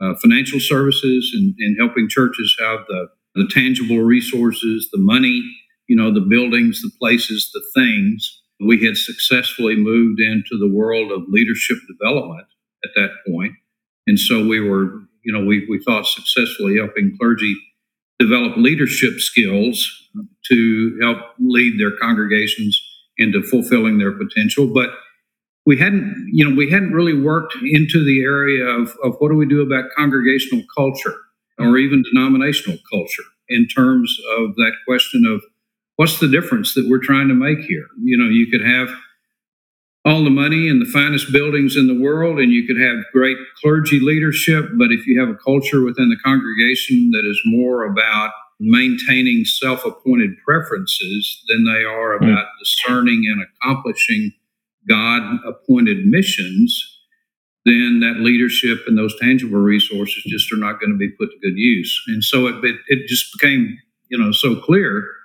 [0.00, 5.42] uh, financial services and, and helping churches have the the tangible resources, the money,
[5.88, 11.12] you know, the buildings, the places, the things we had successfully moved into the world
[11.12, 12.46] of leadership development
[12.84, 13.52] at that point.
[14.06, 17.54] And so we were, you know, we, we thought successfully helping clergy
[18.18, 19.88] develop leadership skills
[20.50, 22.80] to help lead their congregations
[23.16, 24.66] into fulfilling their potential.
[24.72, 24.90] But
[25.66, 29.36] we hadn't, you know, we hadn't really worked into the area of, of what do
[29.36, 31.16] we do about congregational culture
[31.58, 35.42] or even denominational culture in terms of that question of
[35.98, 37.86] what's the difference that we're trying to make here?
[38.00, 38.88] You know, you could have
[40.04, 43.36] all the money and the finest buildings in the world, and you could have great
[43.60, 48.30] clergy leadership, but if you have a culture within the congregation that is more about
[48.60, 52.24] maintaining self appointed preferences than they are hmm.
[52.24, 54.32] about discerning and accomplishing
[54.88, 57.00] God appointed missions,
[57.64, 61.38] then that leadership and those tangible resources just are not going to be put to
[61.42, 62.00] good use.
[62.06, 63.76] And so it, it, it just became,
[64.08, 65.17] you know, so clear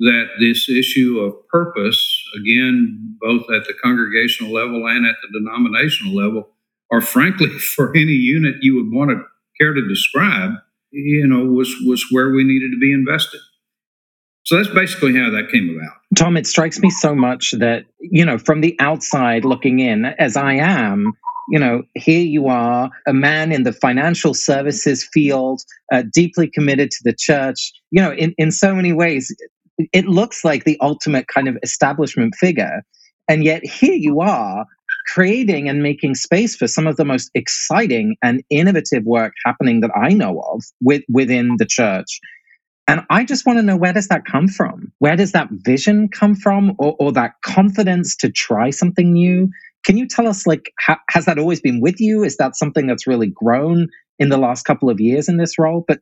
[0.00, 6.14] that this issue of purpose, again, both at the congregational level and at the denominational
[6.14, 6.48] level,
[6.90, 9.22] or frankly, for any unit you would want to
[9.60, 10.52] care to describe,
[10.90, 13.40] you know, was was where we needed to be invested.
[14.44, 15.96] So that's basically how that came about.
[16.16, 20.36] Tom, it strikes me so much that, you know, from the outside looking in, as
[20.36, 21.12] I am,
[21.50, 26.90] you know, here you are, a man in the financial services field, uh, deeply committed
[26.90, 27.72] to the church.
[27.90, 29.34] You know, in, in so many ways,
[29.92, 32.82] it looks like the ultimate kind of establishment figure.
[33.28, 34.66] And yet here you are
[35.06, 39.90] creating and making space for some of the most exciting and innovative work happening that
[39.96, 42.20] I know of with, within the church.
[42.88, 44.92] And I just want to know where does that come from?
[44.98, 49.48] Where does that vision come from or, or that confidence to try something new?
[49.84, 50.72] Can you tell us, like,
[51.10, 52.24] has that always been with you?
[52.24, 53.86] Is that something that's really grown
[54.18, 55.84] in the last couple of years in this role?
[55.86, 56.00] But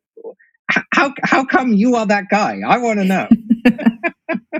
[0.92, 2.60] how, how come you are that guy?
[2.66, 3.28] I want to know.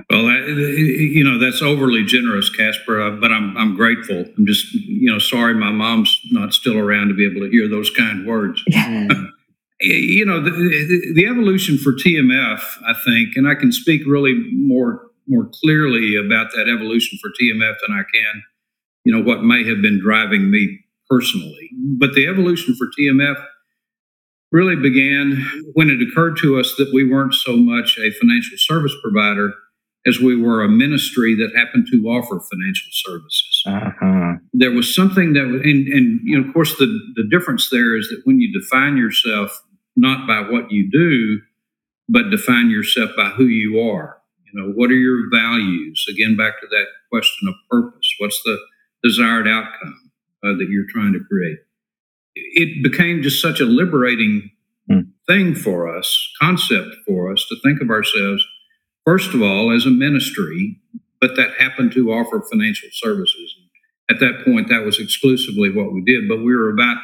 [0.09, 3.01] well, you know that's overly generous, Casper.
[3.01, 4.25] Uh, but I'm I'm grateful.
[4.37, 7.67] I'm just you know sorry my mom's not still around to be able to hear
[7.67, 8.63] those kind words.
[9.81, 14.33] you know the, the, the evolution for TMF, I think, and I can speak really
[14.53, 18.43] more more clearly about that evolution for TMF than I can,
[19.03, 21.69] you know, what may have been driving me personally.
[21.99, 23.43] But the evolution for TMF
[24.51, 28.93] really began when it occurred to us that we weren't so much a financial service
[29.03, 29.53] provider
[30.05, 33.63] as we were a ministry that happened to offer financial services.
[33.65, 34.33] Uh-huh.
[34.53, 38.07] There was something that, and, and you know, of course, the, the difference there is
[38.09, 39.61] that when you define yourself
[39.95, 41.41] not by what you do,
[42.07, 44.21] but define yourself by who you are.
[44.45, 46.05] You know, what are your values?
[46.09, 48.09] Again, back to that question of purpose.
[48.19, 48.57] What's the
[49.03, 50.11] desired outcome
[50.43, 51.59] uh, that you're trying to create?
[52.35, 54.49] it became just such a liberating
[54.89, 55.07] mm.
[55.27, 58.45] thing for us, concept for us to think of ourselves,
[59.09, 60.79] first of all, as a ministry,
[61.19, 63.55] but that happened to offer financial services.
[64.09, 66.97] At that point, that was exclusively what we did, but we were about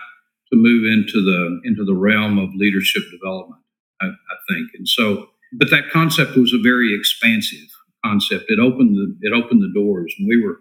[0.51, 3.61] to move into the into the realm of leadership development,
[4.01, 4.69] I, I think.
[4.77, 7.67] And so, but that concept was a very expansive
[8.03, 8.45] concept.
[8.49, 10.59] It opened the it opened the doors, and we were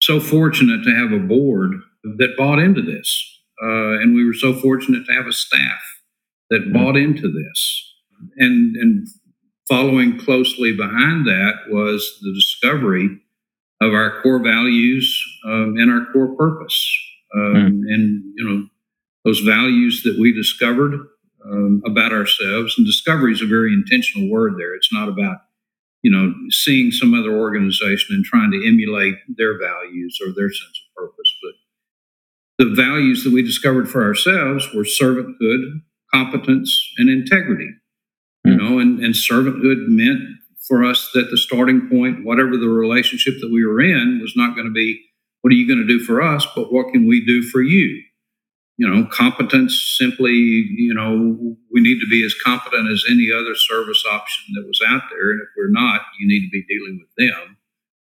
[0.00, 1.72] so fortunate to have a board
[2.18, 5.80] that bought into this uh, and we were so fortunate to have a staff
[6.50, 7.94] that bought into this.
[8.36, 9.08] And, and
[9.68, 13.18] following closely behind that was the discovery
[13.80, 16.98] of our core values um, and our core purpose.
[17.34, 17.66] Um, mm.
[17.88, 18.68] And, you know,
[19.24, 20.94] those values that we discovered
[21.44, 24.74] um, about ourselves, and discovery is a very intentional word there.
[24.74, 25.38] It's not about,
[26.02, 30.80] you know, seeing some other organization and trying to emulate their values or their sense
[30.80, 31.52] of purpose, but
[32.58, 35.82] the values that we discovered for ourselves were servanthood,
[36.14, 37.68] competence, and integrity.
[38.46, 38.52] Mm.
[38.52, 38.64] You hmm.
[38.64, 40.20] know, and, and servanthood meant
[40.66, 44.54] for us that the starting point, whatever the relationship that we were in, was not
[44.54, 45.00] going to be,
[45.42, 48.02] what are you going to do for us, but what can we do for you?
[48.78, 53.54] You know, competence simply, you know, we need to be as competent as any other
[53.54, 55.30] service option that was out there.
[55.30, 57.56] And if we're not, you need to be dealing with them.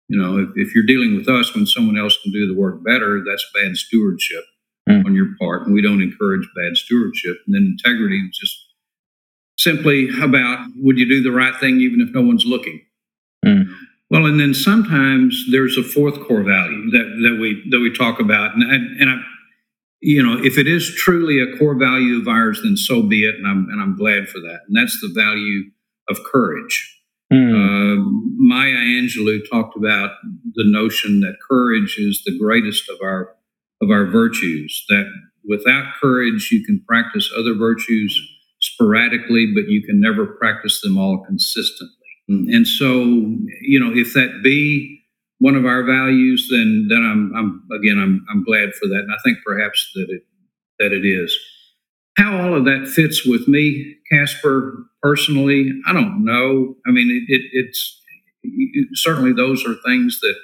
[0.10, 2.84] You know, if, if you're dealing with us when someone else can do the work
[2.84, 4.44] better, that's bad stewardship
[4.90, 5.06] mm.
[5.06, 5.66] on your part.
[5.66, 7.38] And we don't encourage bad stewardship.
[7.46, 8.69] And then integrity is just
[9.60, 12.82] simply about would you do the right thing even if no one's looking?
[13.46, 13.66] Mm.
[14.10, 18.20] Well, and then sometimes there's a fourth core value that, that we that we talk
[18.20, 19.16] about, and and, and I,
[20.02, 23.36] you know, if it is truly a core value of ours, then so be it,
[23.36, 24.62] and I'm and I'm glad for that.
[24.68, 25.70] And that's the value
[26.10, 26.96] of courage.
[27.32, 27.54] Mm.
[27.54, 28.04] Uh,
[28.38, 30.12] Maya Angelou talked about
[30.56, 33.36] the notion that courage is the greatest of our
[33.80, 34.86] of our virtues.
[34.90, 35.06] That
[35.48, 38.20] without courage, you can practice other virtues
[38.80, 41.96] sporadically, but you can never practice them all consistently.
[42.30, 42.56] Mm.
[42.56, 43.04] And so,
[43.62, 45.02] you know, if that be
[45.40, 49.12] one of our values, then then I'm, I'm again I'm I'm glad for that, and
[49.12, 50.22] I think perhaps that it
[50.80, 51.36] that it is.
[52.18, 56.76] How all of that fits with me, Casper, personally, I don't know.
[56.86, 58.02] I mean, it, it, it's
[58.44, 60.36] it, certainly those are things that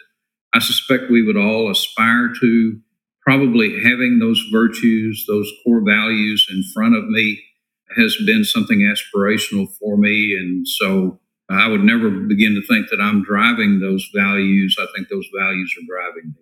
[0.54, 2.80] I suspect we would all aspire to.
[3.28, 7.42] Probably having those virtues, those core values in front of me
[7.98, 10.36] has been something aspirational for me.
[10.40, 14.76] And so I would never begin to think that I'm driving those values.
[14.80, 16.42] I think those values are driving me.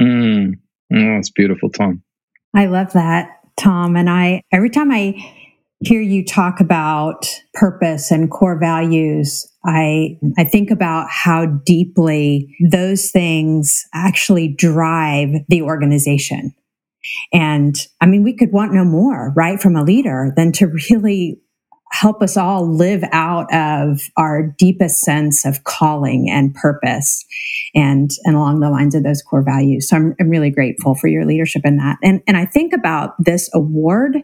[0.00, 0.54] Mm.
[0.94, 2.02] Oh, that's beautiful, Tom.
[2.54, 3.40] I love that.
[3.58, 3.96] Tom.
[3.96, 5.34] And I, every time I
[5.80, 13.10] hear you talk about purpose and core values, I, I think about how deeply those
[13.10, 16.54] things actually drive the organization.
[17.32, 21.40] And I mean, we could want no more, right, from a leader than to really
[21.90, 27.24] help us all live out of our deepest sense of calling and purpose
[27.74, 29.88] and and along the lines of those core values.
[29.88, 31.96] So i'm, I'm really grateful for your leadership in that.
[32.02, 34.18] And and i think about this award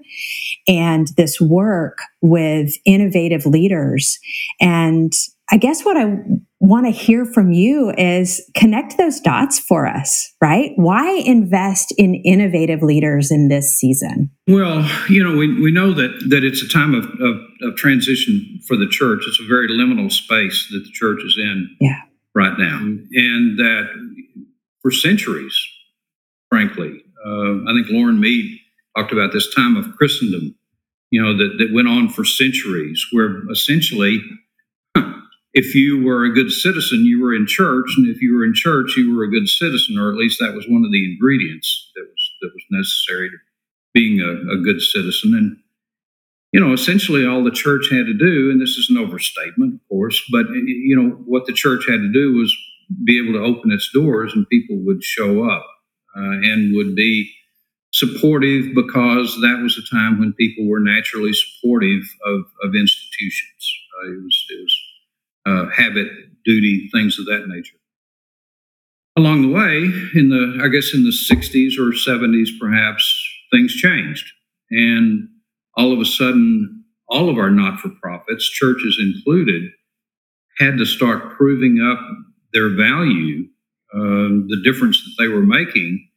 [0.68, 4.18] and this work with innovative leaders
[4.60, 5.12] and
[5.50, 6.16] I guess what I
[6.60, 10.72] want to hear from you is connect those dots for us, right?
[10.76, 14.30] Why invest in innovative leaders in this season?
[14.48, 18.60] Well, you know, we, we know that, that it's a time of, of, of transition
[18.66, 19.24] for the church.
[19.26, 22.00] It's a very liminal space that the church is in yeah.
[22.34, 22.78] right now.
[22.78, 23.88] And that
[24.80, 25.54] for centuries,
[26.48, 28.58] frankly, uh, I think Loren Mead
[28.96, 30.54] talked about this time of Christendom,
[31.10, 34.22] you know, that, that went on for centuries, where essentially
[35.54, 38.54] if you were a good citizen, you were in church, and if you were in
[38.54, 41.90] church, you were a good citizen, or at least that was one of the ingredients
[41.94, 43.36] that was that was necessary to
[43.94, 45.34] being a, a good citizen.
[45.34, 45.56] And
[46.52, 49.88] you know, essentially, all the church had to do, and this is an overstatement, of
[49.88, 52.54] course, but you know what the church had to do was
[53.04, 55.66] be able to open its doors, and people would show up
[56.16, 57.30] uh, and would be
[57.92, 63.62] supportive because that was a time when people were naturally supportive of, of institutions.
[64.02, 64.83] Uh, it was it was
[65.46, 66.08] uh, habit,
[66.44, 67.76] duty, things of that nature.
[69.16, 73.04] Along the way, in the I guess in the 60s or 70s, perhaps
[73.52, 74.32] things changed,
[74.70, 75.28] and
[75.76, 79.70] all of a sudden, all of our not-for-profits, churches included,
[80.58, 82.00] had to start proving up
[82.52, 83.44] their value,
[83.94, 86.08] uh, the difference that they were making,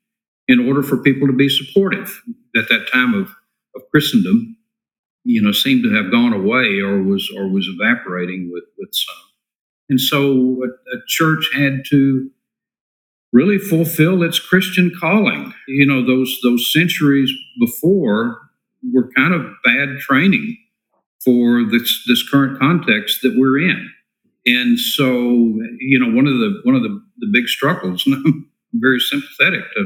[0.48, 2.22] in order for people to be supportive.
[2.56, 3.30] At that time of,
[3.76, 4.57] of Christendom,
[5.28, 9.16] you know seemed to have gone away or was or was evaporating with with some.
[9.90, 12.30] And so a, a church had to
[13.34, 15.54] really fulfill its christian calling.
[15.68, 18.40] You know those those centuries before
[18.94, 20.58] were kind of bad training
[21.24, 23.92] for this this current context that we're in.
[24.46, 25.10] And so
[25.80, 29.64] you know one of the one of the, the big struggles and i'm very sympathetic
[29.76, 29.86] to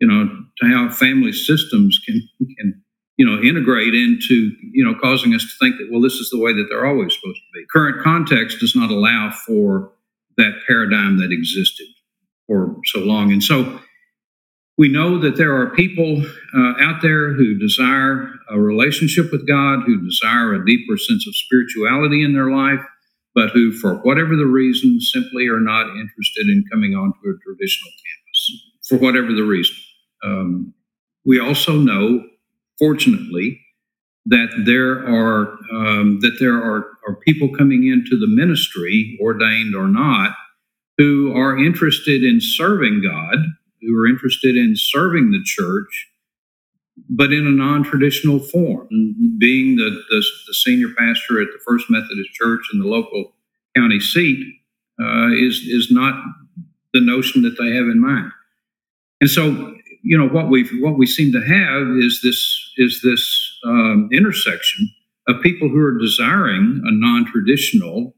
[0.00, 2.82] you know to how family systems can can
[3.16, 6.38] you know, integrate into, you know, causing us to think that, well, this is the
[6.38, 7.64] way that they're always supposed to be.
[7.72, 9.92] Current context does not allow for
[10.36, 11.86] that paradigm that existed
[12.46, 13.32] for so long.
[13.32, 13.80] And so
[14.76, 16.22] we know that there are people
[16.54, 21.34] uh, out there who desire a relationship with God, who desire a deeper sense of
[21.34, 22.84] spirituality in their life,
[23.34, 27.90] but who, for whatever the reason, simply are not interested in coming onto a traditional
[27.90, 29.76] campus, for whatever the reason.
[30.22, 30.74] Um,
[31.24, 32.24] we also know
[32.78, 33.60] fortunately,
[34.26, 39.86] that there are um, that there are, are people coming into the ministry, ordained or
[39.86, 40.34] not,
[40.98, 43.38] who are interested in serving God,
[43.82, 46.08] who are interested in serving the church,
[47.08, 48.88] but in a non-traditional form.
[49.38, 53.34] Being the, the, the senior pastor at the First Methodist Church in the local
[53.76, 54.44] county seat
[55.00, 56.20] uh, is is not
[56.92, 58.32] the notion that they have in mind.
[59.20, 63.58] And so you know what we what we seem to have is this is this
[63.64, 64.88] um, intersection
[65.28, 68.14] of people who are desiring a non-traditional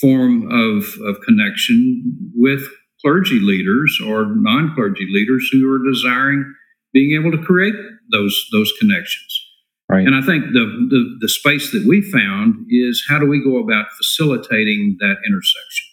[0.00, 2.62] form of, of connection with
[3.02, 6.54] clergy leaders or non-clergy leaders who are desiring
[6.92, 7.74] being able to create
[8.10, 9.46] those those connections
[9.88, 13.42] right and i think the, the the space that we found is how do we
[13.42, 15.86] go about facilitating that intersection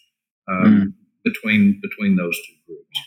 [0.50, 0.94] um, mm.
[1.24, 3.00] between between those two groups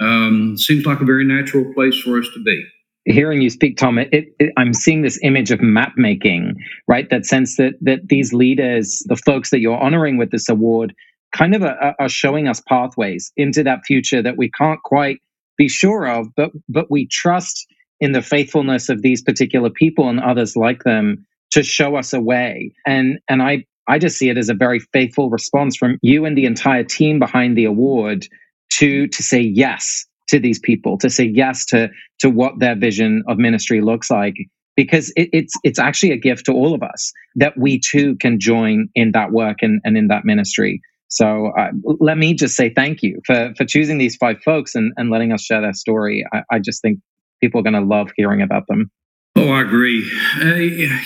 [0.00, 2.64] um, seems like a very natural place for us to be.
[3.08, 6.56] Hearing you speak, Tom, it, it, I'm seeing this image of map making,
[6.88, 7.10] right?
[7.10, 10.94] That sense that that these leaders, the folks that you're honoring with this award,
[11.34, 15.20] kind of are, are showing us pathways into that future that we can't quite
[15.58, 17.66] be sure of, but but we trust
[18.00, 22.20] in the faithfulness of these particular people and others like them to show us a
[22.20, 22.72] way.
[22.86, 26.38] And and I I just see it as a very faithful response from you and
[26.38, 28.28] the entire team behind the award
[28.74, 33.22] to to say yes to these people, to say yes to to what their vision
[33.28, 34.34] of ministry looks like,
[34.76, 38.38] because it, it's it's actually a gift to all of us that we too can
[38.38, 40.80] join in that work and, and in that ministry.
[41.08, 44.92] So uh, let me just say thank you for for choosing these five folks and,
[44.96, 46.26] and letting us share their story.
[46.32, 46.98] I, I just think
[47.40, 48.90] people are going to love hearing about them.
[49.36, 50.04] Oh, I agree.
[50.42, 50.56] Uh,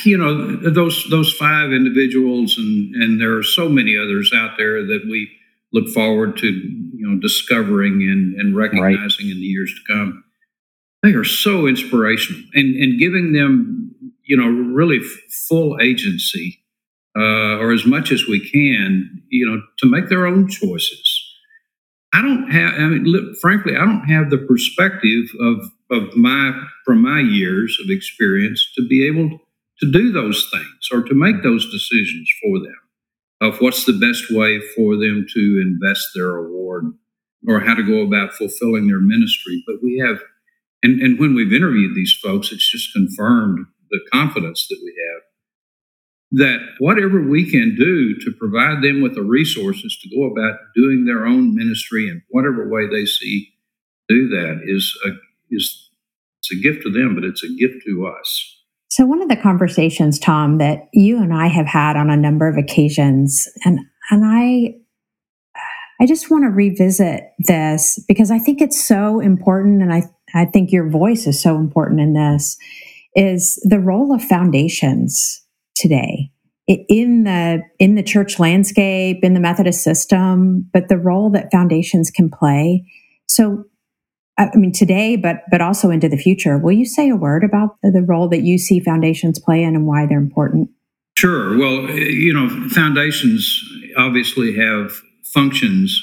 [0.04, 4.84] you know those those five individuals, and and there are so many others out there
[4.86, 5.30] that we
[5.72, 9.32] look forward to you know discovering and, and recognizing right.
[9.32, 10.24] in the years to come.
[11.02, 13.94] They are so inspirational, and and giving them
[14.24, 15.00] you know really
[15.48, 16.60] full agency,
[17.16, 21.18] uh, or as much as we can, you know, to make their own choices.
[22.14, 22.74] I don't have.
[22.74, 26.52] I mean, look, frankly, I don't have the perspective of of my
[26.84, 29.40] from my years of experience to be able
[29.80, 32.81] to do those things or to make those decisions for them
[33.42, 36.84] of what's the best way for them to invest their award
[37.46, 39.62] or how to go about fulfilling their ministry.
[39.66, 40.22] But we have,
[40.82, 45.22] and, and when we've interviewed these folks, it's just confirmed the confidence that we have
[46.34, 51.04] that whatever we can do to provide them with the resources to go about doing
[51.04, 53.50] their own ministry in whatever way they see
[54.08, 55.10] do that is a,
[55.50, 55.90] is
[56.38, 58.61] it's a gift to them, but it's a gift to us.
[58.92, 62.46] So, one of the conversations, Tom, that you and I have had on a number
[62.46, 63.80] of occasions, and
[64.10, 64.74] and I,
[65.98, 70.02] I just want to revisit this because I think it's so important, and I
[70.34, 72.58] I think your voice is so important in this,
[73.16, 75.42] is the role of foundations
[75.74, 76.30] today
[76.66, 82.10] in the in the church landscape in the methodist system but the role that foundations
[82.10, 82.84] can play.
[83.26, 83.64] So
[84.54, 86.58] I mean, today, but but also into the future.
[86.58, 89.74] Will you say a word about the, the role that you see foundations play in
[89.74, 90.70] and why they're important?
[91.16, 91.56] Sure.
[91.58, 93.62] Well, you know, foundations
[93.96, 96.00] obviously have functions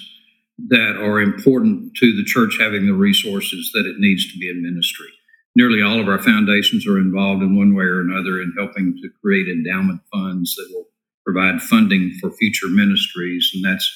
[0.68, 4.62] that are important to the church having the resources that it needs to be in
[4.62, 5.08] ministry.
[5.56, 9.10] Nearly all of our foundations are involved in one way or another in helping to
[9.22, 10.86] create endowment funds that will
[11.26, 13.90] provide funding for future ministries, and that's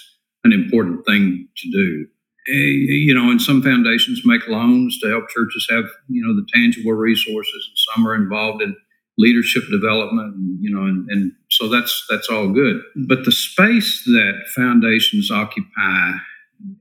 [0.43, 2.07] an important thing to do.
[2.45, 6.91] You know, and some foundations make loans to help churches have, you know, the tangible
[6.93, 8.75] resources, and some are involved in
[9.17, 12.81] leadership development, and, you know, and, and so that's that's all good.
[13.07, 16.13] But the space that foundations occupy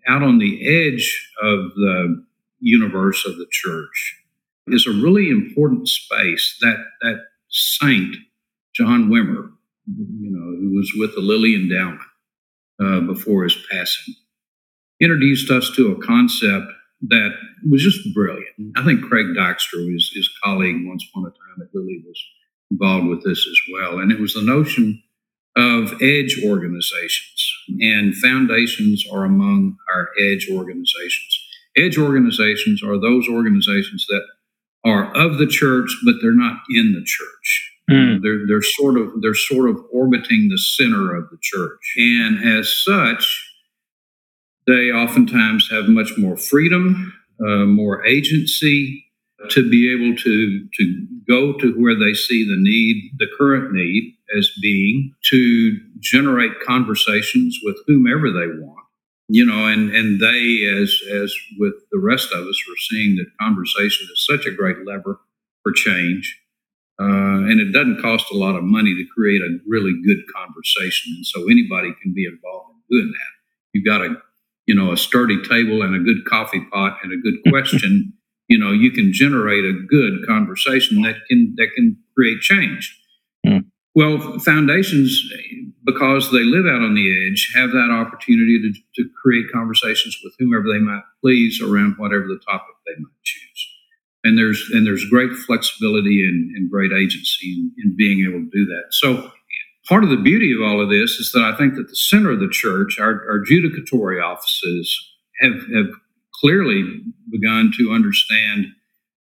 [0.08, 2.24] out on the edge of the
[2.60, 4.16] universe of the church
[4.68, 6.56] is a really important space.
[6.60, 8.16] That that saint,
[8.74, 9.52] John Wimmer,
[9.86, 12.00] you know, who was with the Lilly Endowment
[12.82, 14.14] uh, before his passing
[15.02, 16.66] introduced us to a concept
[17.08, 17.30] that
[17.68, 18.46] was just brilliant.
[18.76, 22.24] I think Craig Dykstra, his, his colleague once upon a time at Lilly, was
[22.70, 23.98] involved with this as well.
[23.98, 25.02] And it was the notion
[25.56, 31.48] of edge organizations, and foundations are among our edge organizations.
[31.76, 34.22] Edge organizations are those organizations that
[34.84, 37.72] are of the church, but they're not in the church.
[37.90, 38.22] Mm.
[38.22, 42.72] They're, they're sort of they're sort of orbiting the center of the church, and as
[42.72, 43.51] such,
[44.66, 49.04] they oftentimes have much more freedom, uh, more agency
[49.50, 54.14] to be able to, to go to where they see the need, the current need
[54.38, 58.78] as being, to generate conversations with whomever they want.
[59.28, 63.26] You know, and, and they, as as with the rest of us, are seeing that
[63.40, 65.20] conversation is such a great lever
[65.62, 66.38] for change.
[67.00, 71.14] Uh, and it doesn't cost a lot of money to create a really good conversation.
[71.16, 73.32] And so anybody can be involved in doing that.
[73.72, 74.16] You've got to
[74.66, 78.12] you know, a sturdy table and a good coffee pot and a good question,
[78.48, 82.98] you know, you can generate a good conversation that can that can create change.
[83.46, 83.64] Mm.
[83.94, 85.22] Well, foundations,
[85.84, 90.32] because they live out on the edge, have that opportunity to, to create conversations with
[90.38, 93.68] whomever they might please around whatever the topic they might choose.
[94.24, 98.50] And there's and there's great flexibility and, and great agency in, in being able to
[98.50, 98.84] do that.
[98.90, 99.30] So
[99.92, 102.30] part of the beauty of all of this is that I think that the center
[102.30, 104.88] of the church, our, our judicatory offices,
[105.42, 105.90] have, have
[106.40, 108.68] clearly begun to understand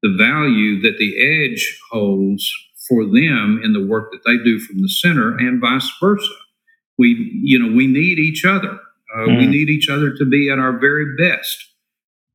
[0.04, 2.54] the value that the edge holds
[2.88, 6.30] for them in the work that they do from the center and vice versa.
[7.00, 8.80] We, you know, we need each other.
[9.16, 9.38] Uh, mm.
[9.40, 11.58] We need each other to be at our very best.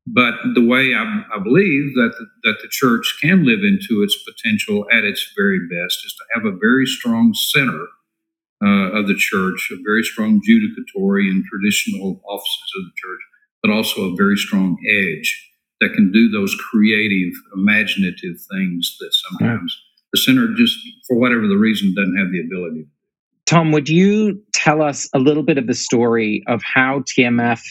[0.05, 4.21] But the way I, I believe that the, that the church can live into its
[4.25, 7.87] potential at its very best is to have a very strong center
[8.65, 13.21] uh, of the church, a very strong judicatory and traditional offices of the church,
[13.63, 19.77] but also a very strong edge that can do those creative, imaginative things that sometimes
[20.13, 22.87] the center just, for whatever the reason, doesn't have the ability.
[23.45, 27.63] Tom, would you tell us a little bit of the story of how TMF,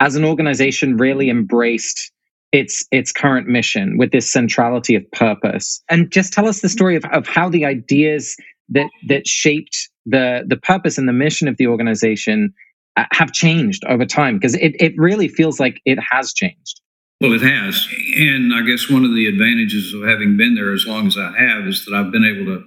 [0.00, 2.12] as an organization, really embraced
[2.52, 6.96] its its current mission with this centrality of purpose, and just tell us the story
[6.96, 8.36] of, of how the ideas
[8.68, 12.52] that that shaped the the purpose and the mission of the organization
[12.96, 16.80] uh, have changed over time because it, it really feels like it has changed.
[17.20, 17.86] Well it has.
[18.16, 21.32] And i guess one of the advantages of having been there as long as i
[21.38, 22.64] have is that i've been able to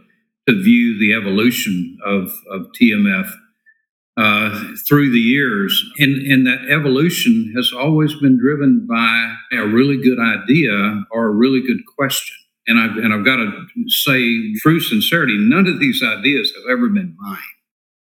[0.47, 3.31] to view the evolution of of tmf
[4.17, 5.83] uh, through the years.
[5.97, 11.31] And and that evolution has always been driven by a really good idea or a
[11.31, 12.35] really good question
[12.67, 16.89] and I've, and I've got to say, true sincerity, none of these ideas have ever
[16.89, 17.37] been mine.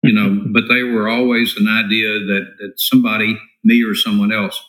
[0.04, 4.62] you know, but they were always an idea that that somebody, me or someone else,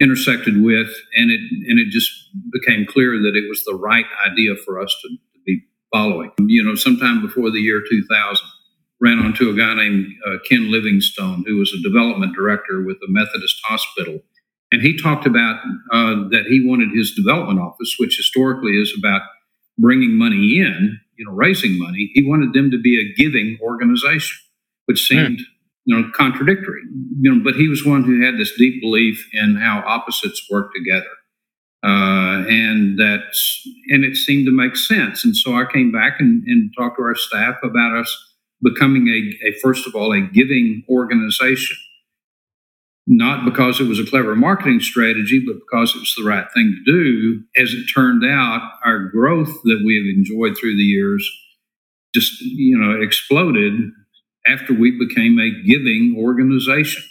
[0.00, 2.10] intersected with, and it and it just
[2.52, 5.62] became clear that it was the right idea for us to, to be
[5.92, 6.32] following.
[6.40, 8.46] You know, sometime before the year 2000,
[9.00, 13.10] ran onto a guy named uh, Ken Livingstone, who was a development director with a
[13.10, 14.20] Methodist hospital.
[14.72, 15.60] And he talked about
[15.92, 19.20] uh, that he wanted his development office, which historically is about
[19.78, 22.10] bringing money in, you know, raising money.
[22.14, 24.38] He wanted them to be a giving organization,
[24.86, 25.14] which hmm.
[25.14, 25.44] seemed, mm.
[25.84, 26.80] you know, contradictory.
[27.20, 30.72] You know, but he was one who had this deep belief in how opposites work
[30.74, 31.04] together.
[31.84, 35.24] Uh, and that's and it seemed to make sense.
[35.24, 39.48] And so I came back and, and talked to our staff about us becoming a,
[39.48, 41.76] a first of all a giving organization
[43.06, 46.82] not because it was a clever marketing strategy, but because it was the right thing
[46.84, 47.42] to do.
[47.60, 51.28] As it turned out, our growth that we have enjoyed through the years
[52.14, 53.74] just, you know, exploded
[54.46, 57.02] after we became a giving organization.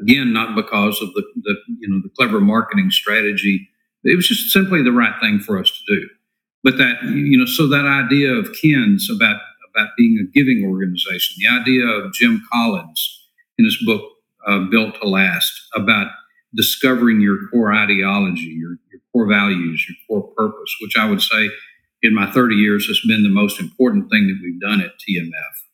[0.00, 3.68] Again, not because of the, the you know the clever marketing strategy.
[4.02, 6.08] It was just simply the right thing for us to do.
[6.64, 9.40] But that you know, so that idea of Ken's about
[9.74, 11.36] about being a giving organization.
[11.38, 14.02] The idea of Jim Collins in his book
[14.46, 16.08] uh, Built to Last about
[16.54, 21.50] discovering your core ideology, your, your core values, your core purpose, which I would say
[22.02, 25.64] in my 30 years has been the most important thing that we've done at TMF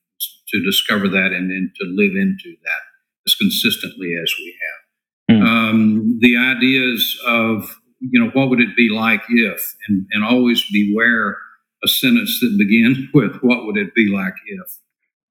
[0.48, 2.82] to discover that and then to live into that
[3.26, 5.36] as consistently as we have.
[5.36, 5.46] Mm.
[5.46, 10.64] Um, the ideas of, you know, what would it be like if, and, and always
[10.72, 11.36] beware
[11.84, 14.78] a sentence that begins with "What would it be like if?"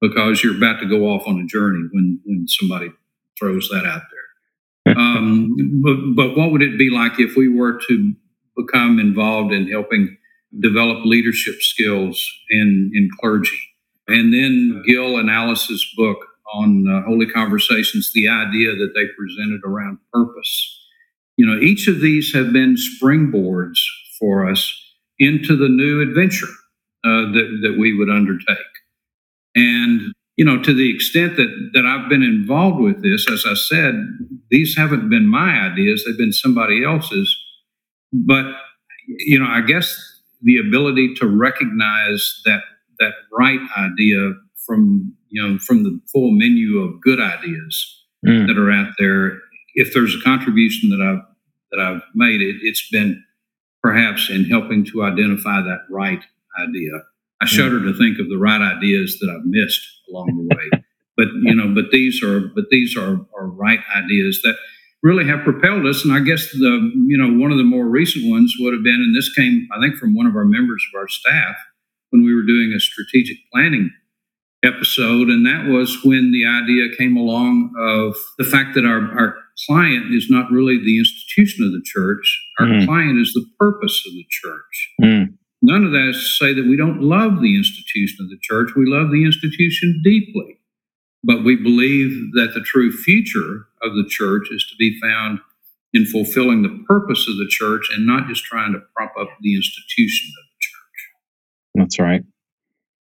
[0.02, 2.92] Because you're about to go off on a journey when when somebody
[3.40, 4.96] throws that out there.
[4.98, 8.14] um, but but what would it be like if we were to
[8.58, 10.18] become involved in helping
[10.60, 13.60] develop leadership skills in in clergy?
[14.08, 19.62] And then Gil and Alice's book on uh, Holy Conversations, the idea that they presented
[19.66, 20.78] around purpose.
[21.38, 23.80] You know, each of these have been springboards
[24.20, 24.74] for us
[25.20, 26.48] into the new adventure
[27.06, 28.58] uh, that, that we would undertake.
[29.56, 33.56] And, you know, to the extent that, that I've been involved with this, as I
[33.56, 33.94] said,
[34.50, 37.38] these haven't been my ideas, they've been somebody else's.
[38.14, 38.46] But,
[39.06, 40.00] you know, I guess
[40.42, 42.62] the ability to recognize that
[43.00, 44.32] that right idea
[44.66, 48.48] from you know from the full menu of good ideas mm.
[48.48, 49.40] that are out there
[49.76, 51.24] if there's a contribution that i've
[51.72, 53.22] that i've made it, it's been
[53.82, 56.22] perhaps in helping to identify that right
[56.60, 56.92] idea.
[57.42, 57.56] I hmm.
[57.56, 60.84] shudder to think of the right ideas that I've missed along the way.
[61.18, 64.56] but you know, but these are but these are are right ideas that
[65.02, 66.04] really have propelled us.
[66.04, 68.96] And I guess the you know one of the more recent ones would have been,
[68.96, 71.56] and this came I think from one of our members of our staff
[72.12, 73.92] when we were doing a strategic planning
[74.64, 79.36] episode, and that was when the idea came along of the fact that our, our
[79.68, 82.42] client is not really the institution of the church.
[82.60, 82.86] Our mm.
[82.86, 84.94] client is the purpose of the church.
[85.02, 85.38] Mm.
[85.62, 88.72] None of that is to say that we don't love the institution of the church.
[88.76, 90.60] We love the institution deeply.
[91.24, 95.40] But we believe that the true future of the church is to be found
[95.94, 99.56] in fulfilling the purpose of the church and not just trying to prop up the
[99.56, 101.10] institution of the church.
[101.76, 102.24] That's right.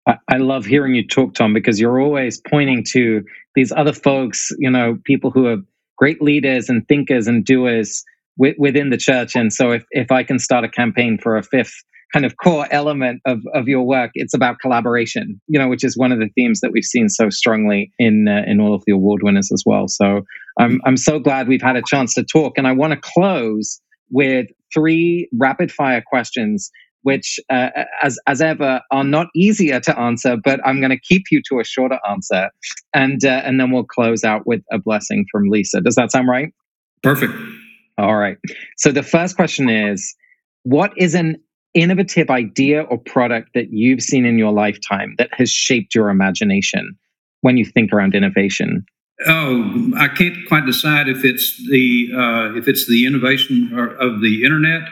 [0.06, 3.22] I, love hearing you talk, Tom, because you're always pointing to
[3.54, 5.58] these other folks, you know, people who are
[5.96, 8.04] great leaders and thinkers and doers
[8.36, 9.36] w- within the church.
[9.36, 11.74] And so if, if I can start a campaign for a fifth
[12.12, 15.96] kind of core element of, of your work, it's about collaboration, you know, which is
[15.96, 18.92] one of the themes that we've seen so strongly in uh, in all of the
[18.92, 19.88] award winners as well.
[19.88, 20.22] So
[20.58, 23.80] I'm I'm so glad we've had a chance to talk, and I want to close
[24.10, 26.70] with three rapid fire questions
[27.02, 30.36] which, uh, as as ever, are not easier to answer.
[30.42, 32.50] But I'm going to keep you to a shorter answer,
[32.94, 35.80] and uh, and then we'll close out with a blessing from Lisa.
[35.80, 36.52] Does that sound right?
[37.02, 37.32] Perfect.
[37.98, 38.38] All right.
[38.78, 40.14] So the first question is,
[40.62, 41.36] what is an
[41.74, 46.96] innovative idea or product that you've seen in your lifetime that has shaped your imagination
[47.40, 48.84] when you think around innovation?
[49.26, 53.70] Oh, I can't quite decide if it's the uh, if it's the innovation
[54.00, 54.82] of the internet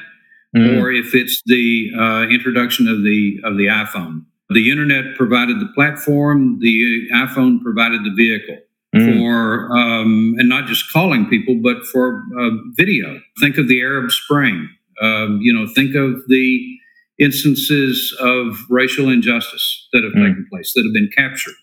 [0.57, 0.81] mm.
[0.81, 4.25] or if it's the uh, introduction of the of the iPhone.
[4.51, 8.59] The internet provided the platform, the iPhone provided the vehicle
[8.95, 9.19] mm.
[9.19, 13.21] for, um, and not just calling people, but for uh, video.
[13.39, 14.69] Think of the Arab Spring.
[15.01, 16.79] Um, you know, think of the
[17.19, 20.29] instances of racial injustice that have mm.
[20.29, 21.55] taken place, that have been captured.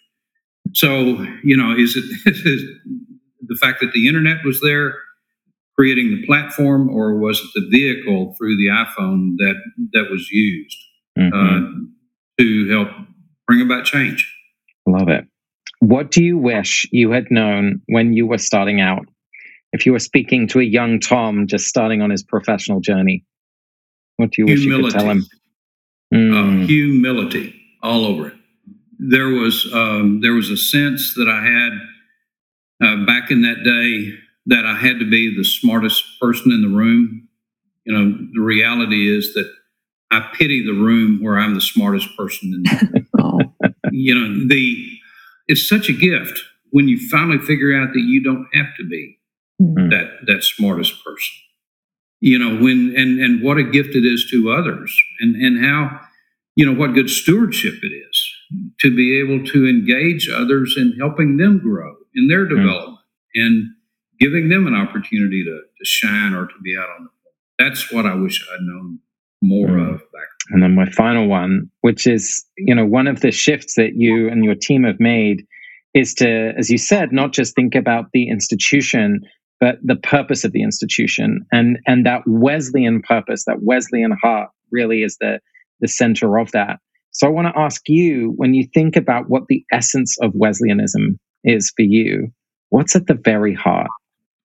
[0.74, 2.06] So, you know, is it
[2.46, 2.64] is
[3.42, 4.96] the fact that the internet was there
[5.76, 9.56] creating the platform, or was it the vehicle through the iPhone that
[9.94, 10.78] that was used
[11.18, 11.34] mm-hmm.
[11.34, 12.90] uh, to help
[13.48, 14.34] bring about change?
[14.86, 15.26] Love it.
[15.80, 19.06] what do you wish you had known when you were starting out?
[19.78, 23.24] If you were speaking to a young Tom just starting on his professional journey,
[24.16, 24.86] what do you wish humility.
[24.86, 25.26] you could tell him?
[26.12, 26.64] Mm.
[26.64, 28.34] Uh, humility all over it.
[28.98, 34.18] There was um, there was a sense that I had uh, back in that day
[34.48, 37.28] that I had to be the smartest person in the room.
[37.86, 39.48] You know, the reality is that
[40.10, 43.54] I pity the room where I'm the smartest person in the room.
[43.92, 44.86] You know, the
[45.48, 49.18] it's such a gift when you finally figure out that you don't have to be
[49.62, 49.90] mm-hmm.
[49.90, 51.36] that that smartest person.
[52.20, 56.00] You know, when and and what a gift it is to others and and how
[56.56, 58.34] you know what good stewardship it is
[58.80, 62.56] to be able to engage others in helping them grow in their mm-hmm.
[62.56, 63.42] development mm-hmm.
[63.42, 63.66] and
[64.20, 67.34] giving them an opportunity to, to shine or to be out on the floor.
[67.60, 69.00] That's what I wish I'd known
[69.42, 69.94] more mm.
[69.94, 70.28] of back.
[70.50, 70.54] then.
[70.54, 74.28] And then my final one, which is, you know, one of the shifts that you
[74.30, 75.46] and your team have made
[75.94, 79.22] is to, as you said, not just think about the institution,
[79.60, 85.04] but the purpose of the institution and and that Wesleyan purpose, that Wesleyan heart really
[85.04, 85.40] is the
[85.80, 86.80] the center of that.
[87.12, 91.18] So I want to ask you, when you think about what the essence of Wesleyanism
[91.44, 92.28] is for you,
[92.70, 93.90] what's at the very heart?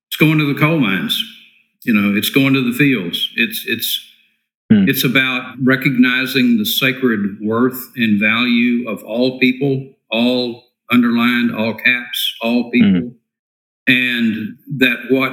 [0.09, 1.23] It's going to the coal mines.
[1.85, 3.31] You know, it's going to the fields.
[3.37, 4.09] It's it's
[4.73, 4.89] Hmm.
[4.89, 12.35] It's about recognizing the sacred worth and value of all people, all underlined, all caps,
[12.41, 13.09] all people, hmm.
[13.87, 15.33] And that what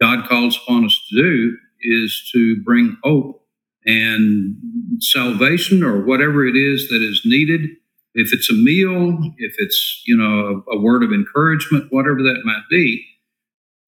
[0.00, 3.44] God calls upon us to do is to bring hope
[3.86, 4.56] and
[5.00, 7.70] salvation or whatever it is that is needed.
[8.14, 12.42] If it's a meal, if it's, you know, a, a word of encouragement, whatever that
[12.44, 13.04] might be,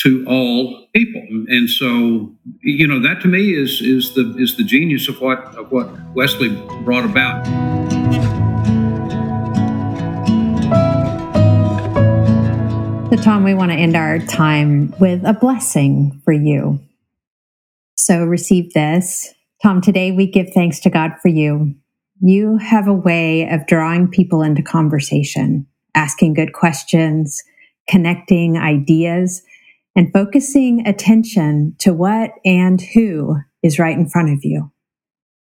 [0.03, 1.23] to all people.
[1.49, 5.39] And so, you know, that to me is is the is the genius of what
[5.57, 6.49] of what Wesley
[6.85, 7.47] brought about.
[13.11, 16.79] So, Tom, we want to end our time with a blessing for you.
[17.97, 19.35] So, receive this.
[19.65, 21.75] Tom, today we give thanks to God for you.
[22.21, 27.43] You have a way of drawing people into conversation, asking good questions,
[27.89, 29.43] connecting ideas
[29.97, 34.71] and focusing attention to what and who is right in front of you.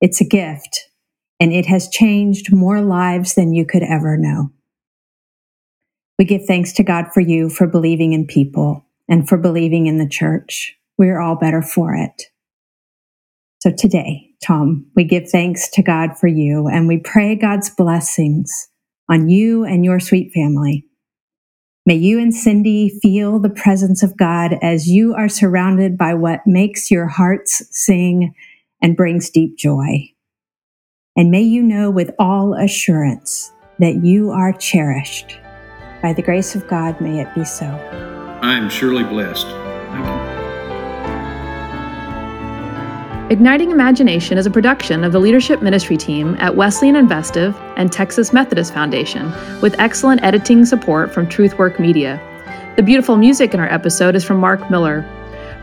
[0.02, 0.90] It's a gift,
[1.40, 4.50] and it has changed more lives than you could ever know.
[6.18, 9.98] We give thanks to God for you for believing in people and for believing in
[9.98, 10.76] the church.
[10.96, 12.24] We're all better for it.
[13.60, 18.68] So today, Tom, we give thanks to God for you and we pray God's blessings
[19.08, 20.86] on you and your sweet family.
[21.86, 26.46] May you and Cindy feel the presence of God as you are surrounded by what
[26.46, 28.34] makes your hearts sing
[28.80, 30.10] and brings deep joy.
[31.16, 35.38] And may you know with all assurance that you are cherished.
[36.04, 37.64] By the grace of God, may it be so.
[38.42, 39.46] I am surely blessed.
[39.46, 40.12] Thank you.
[43.30, 48.34] Igniting Imagination is a production of the leadership ministry team at Wesleyan Investive and Texas
[48.34, 49.32] Methodist Foundation,
[49.62, 52.20] with excellent editing support from Truthwork Media.
[52.76, 55.06] The beautiful music in our episode is from Mark Miller.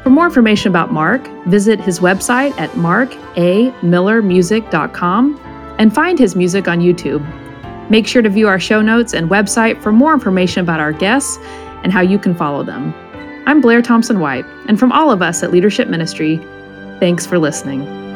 [0.01, 5.39] For more information about Mark, visit his website at markamillermusic.com
[5.77, 7.40] and find his music on YouTube.
[7.91, 11.37] Make sure to view our show notes and website for more information about our guests
[11.83, 12.93] and how you can follow them.
[13.45, 16.37] I'm Blair Thompson White, and from all of us at Leadership Ministry,
[17.01, 18.10] Thanks for listening.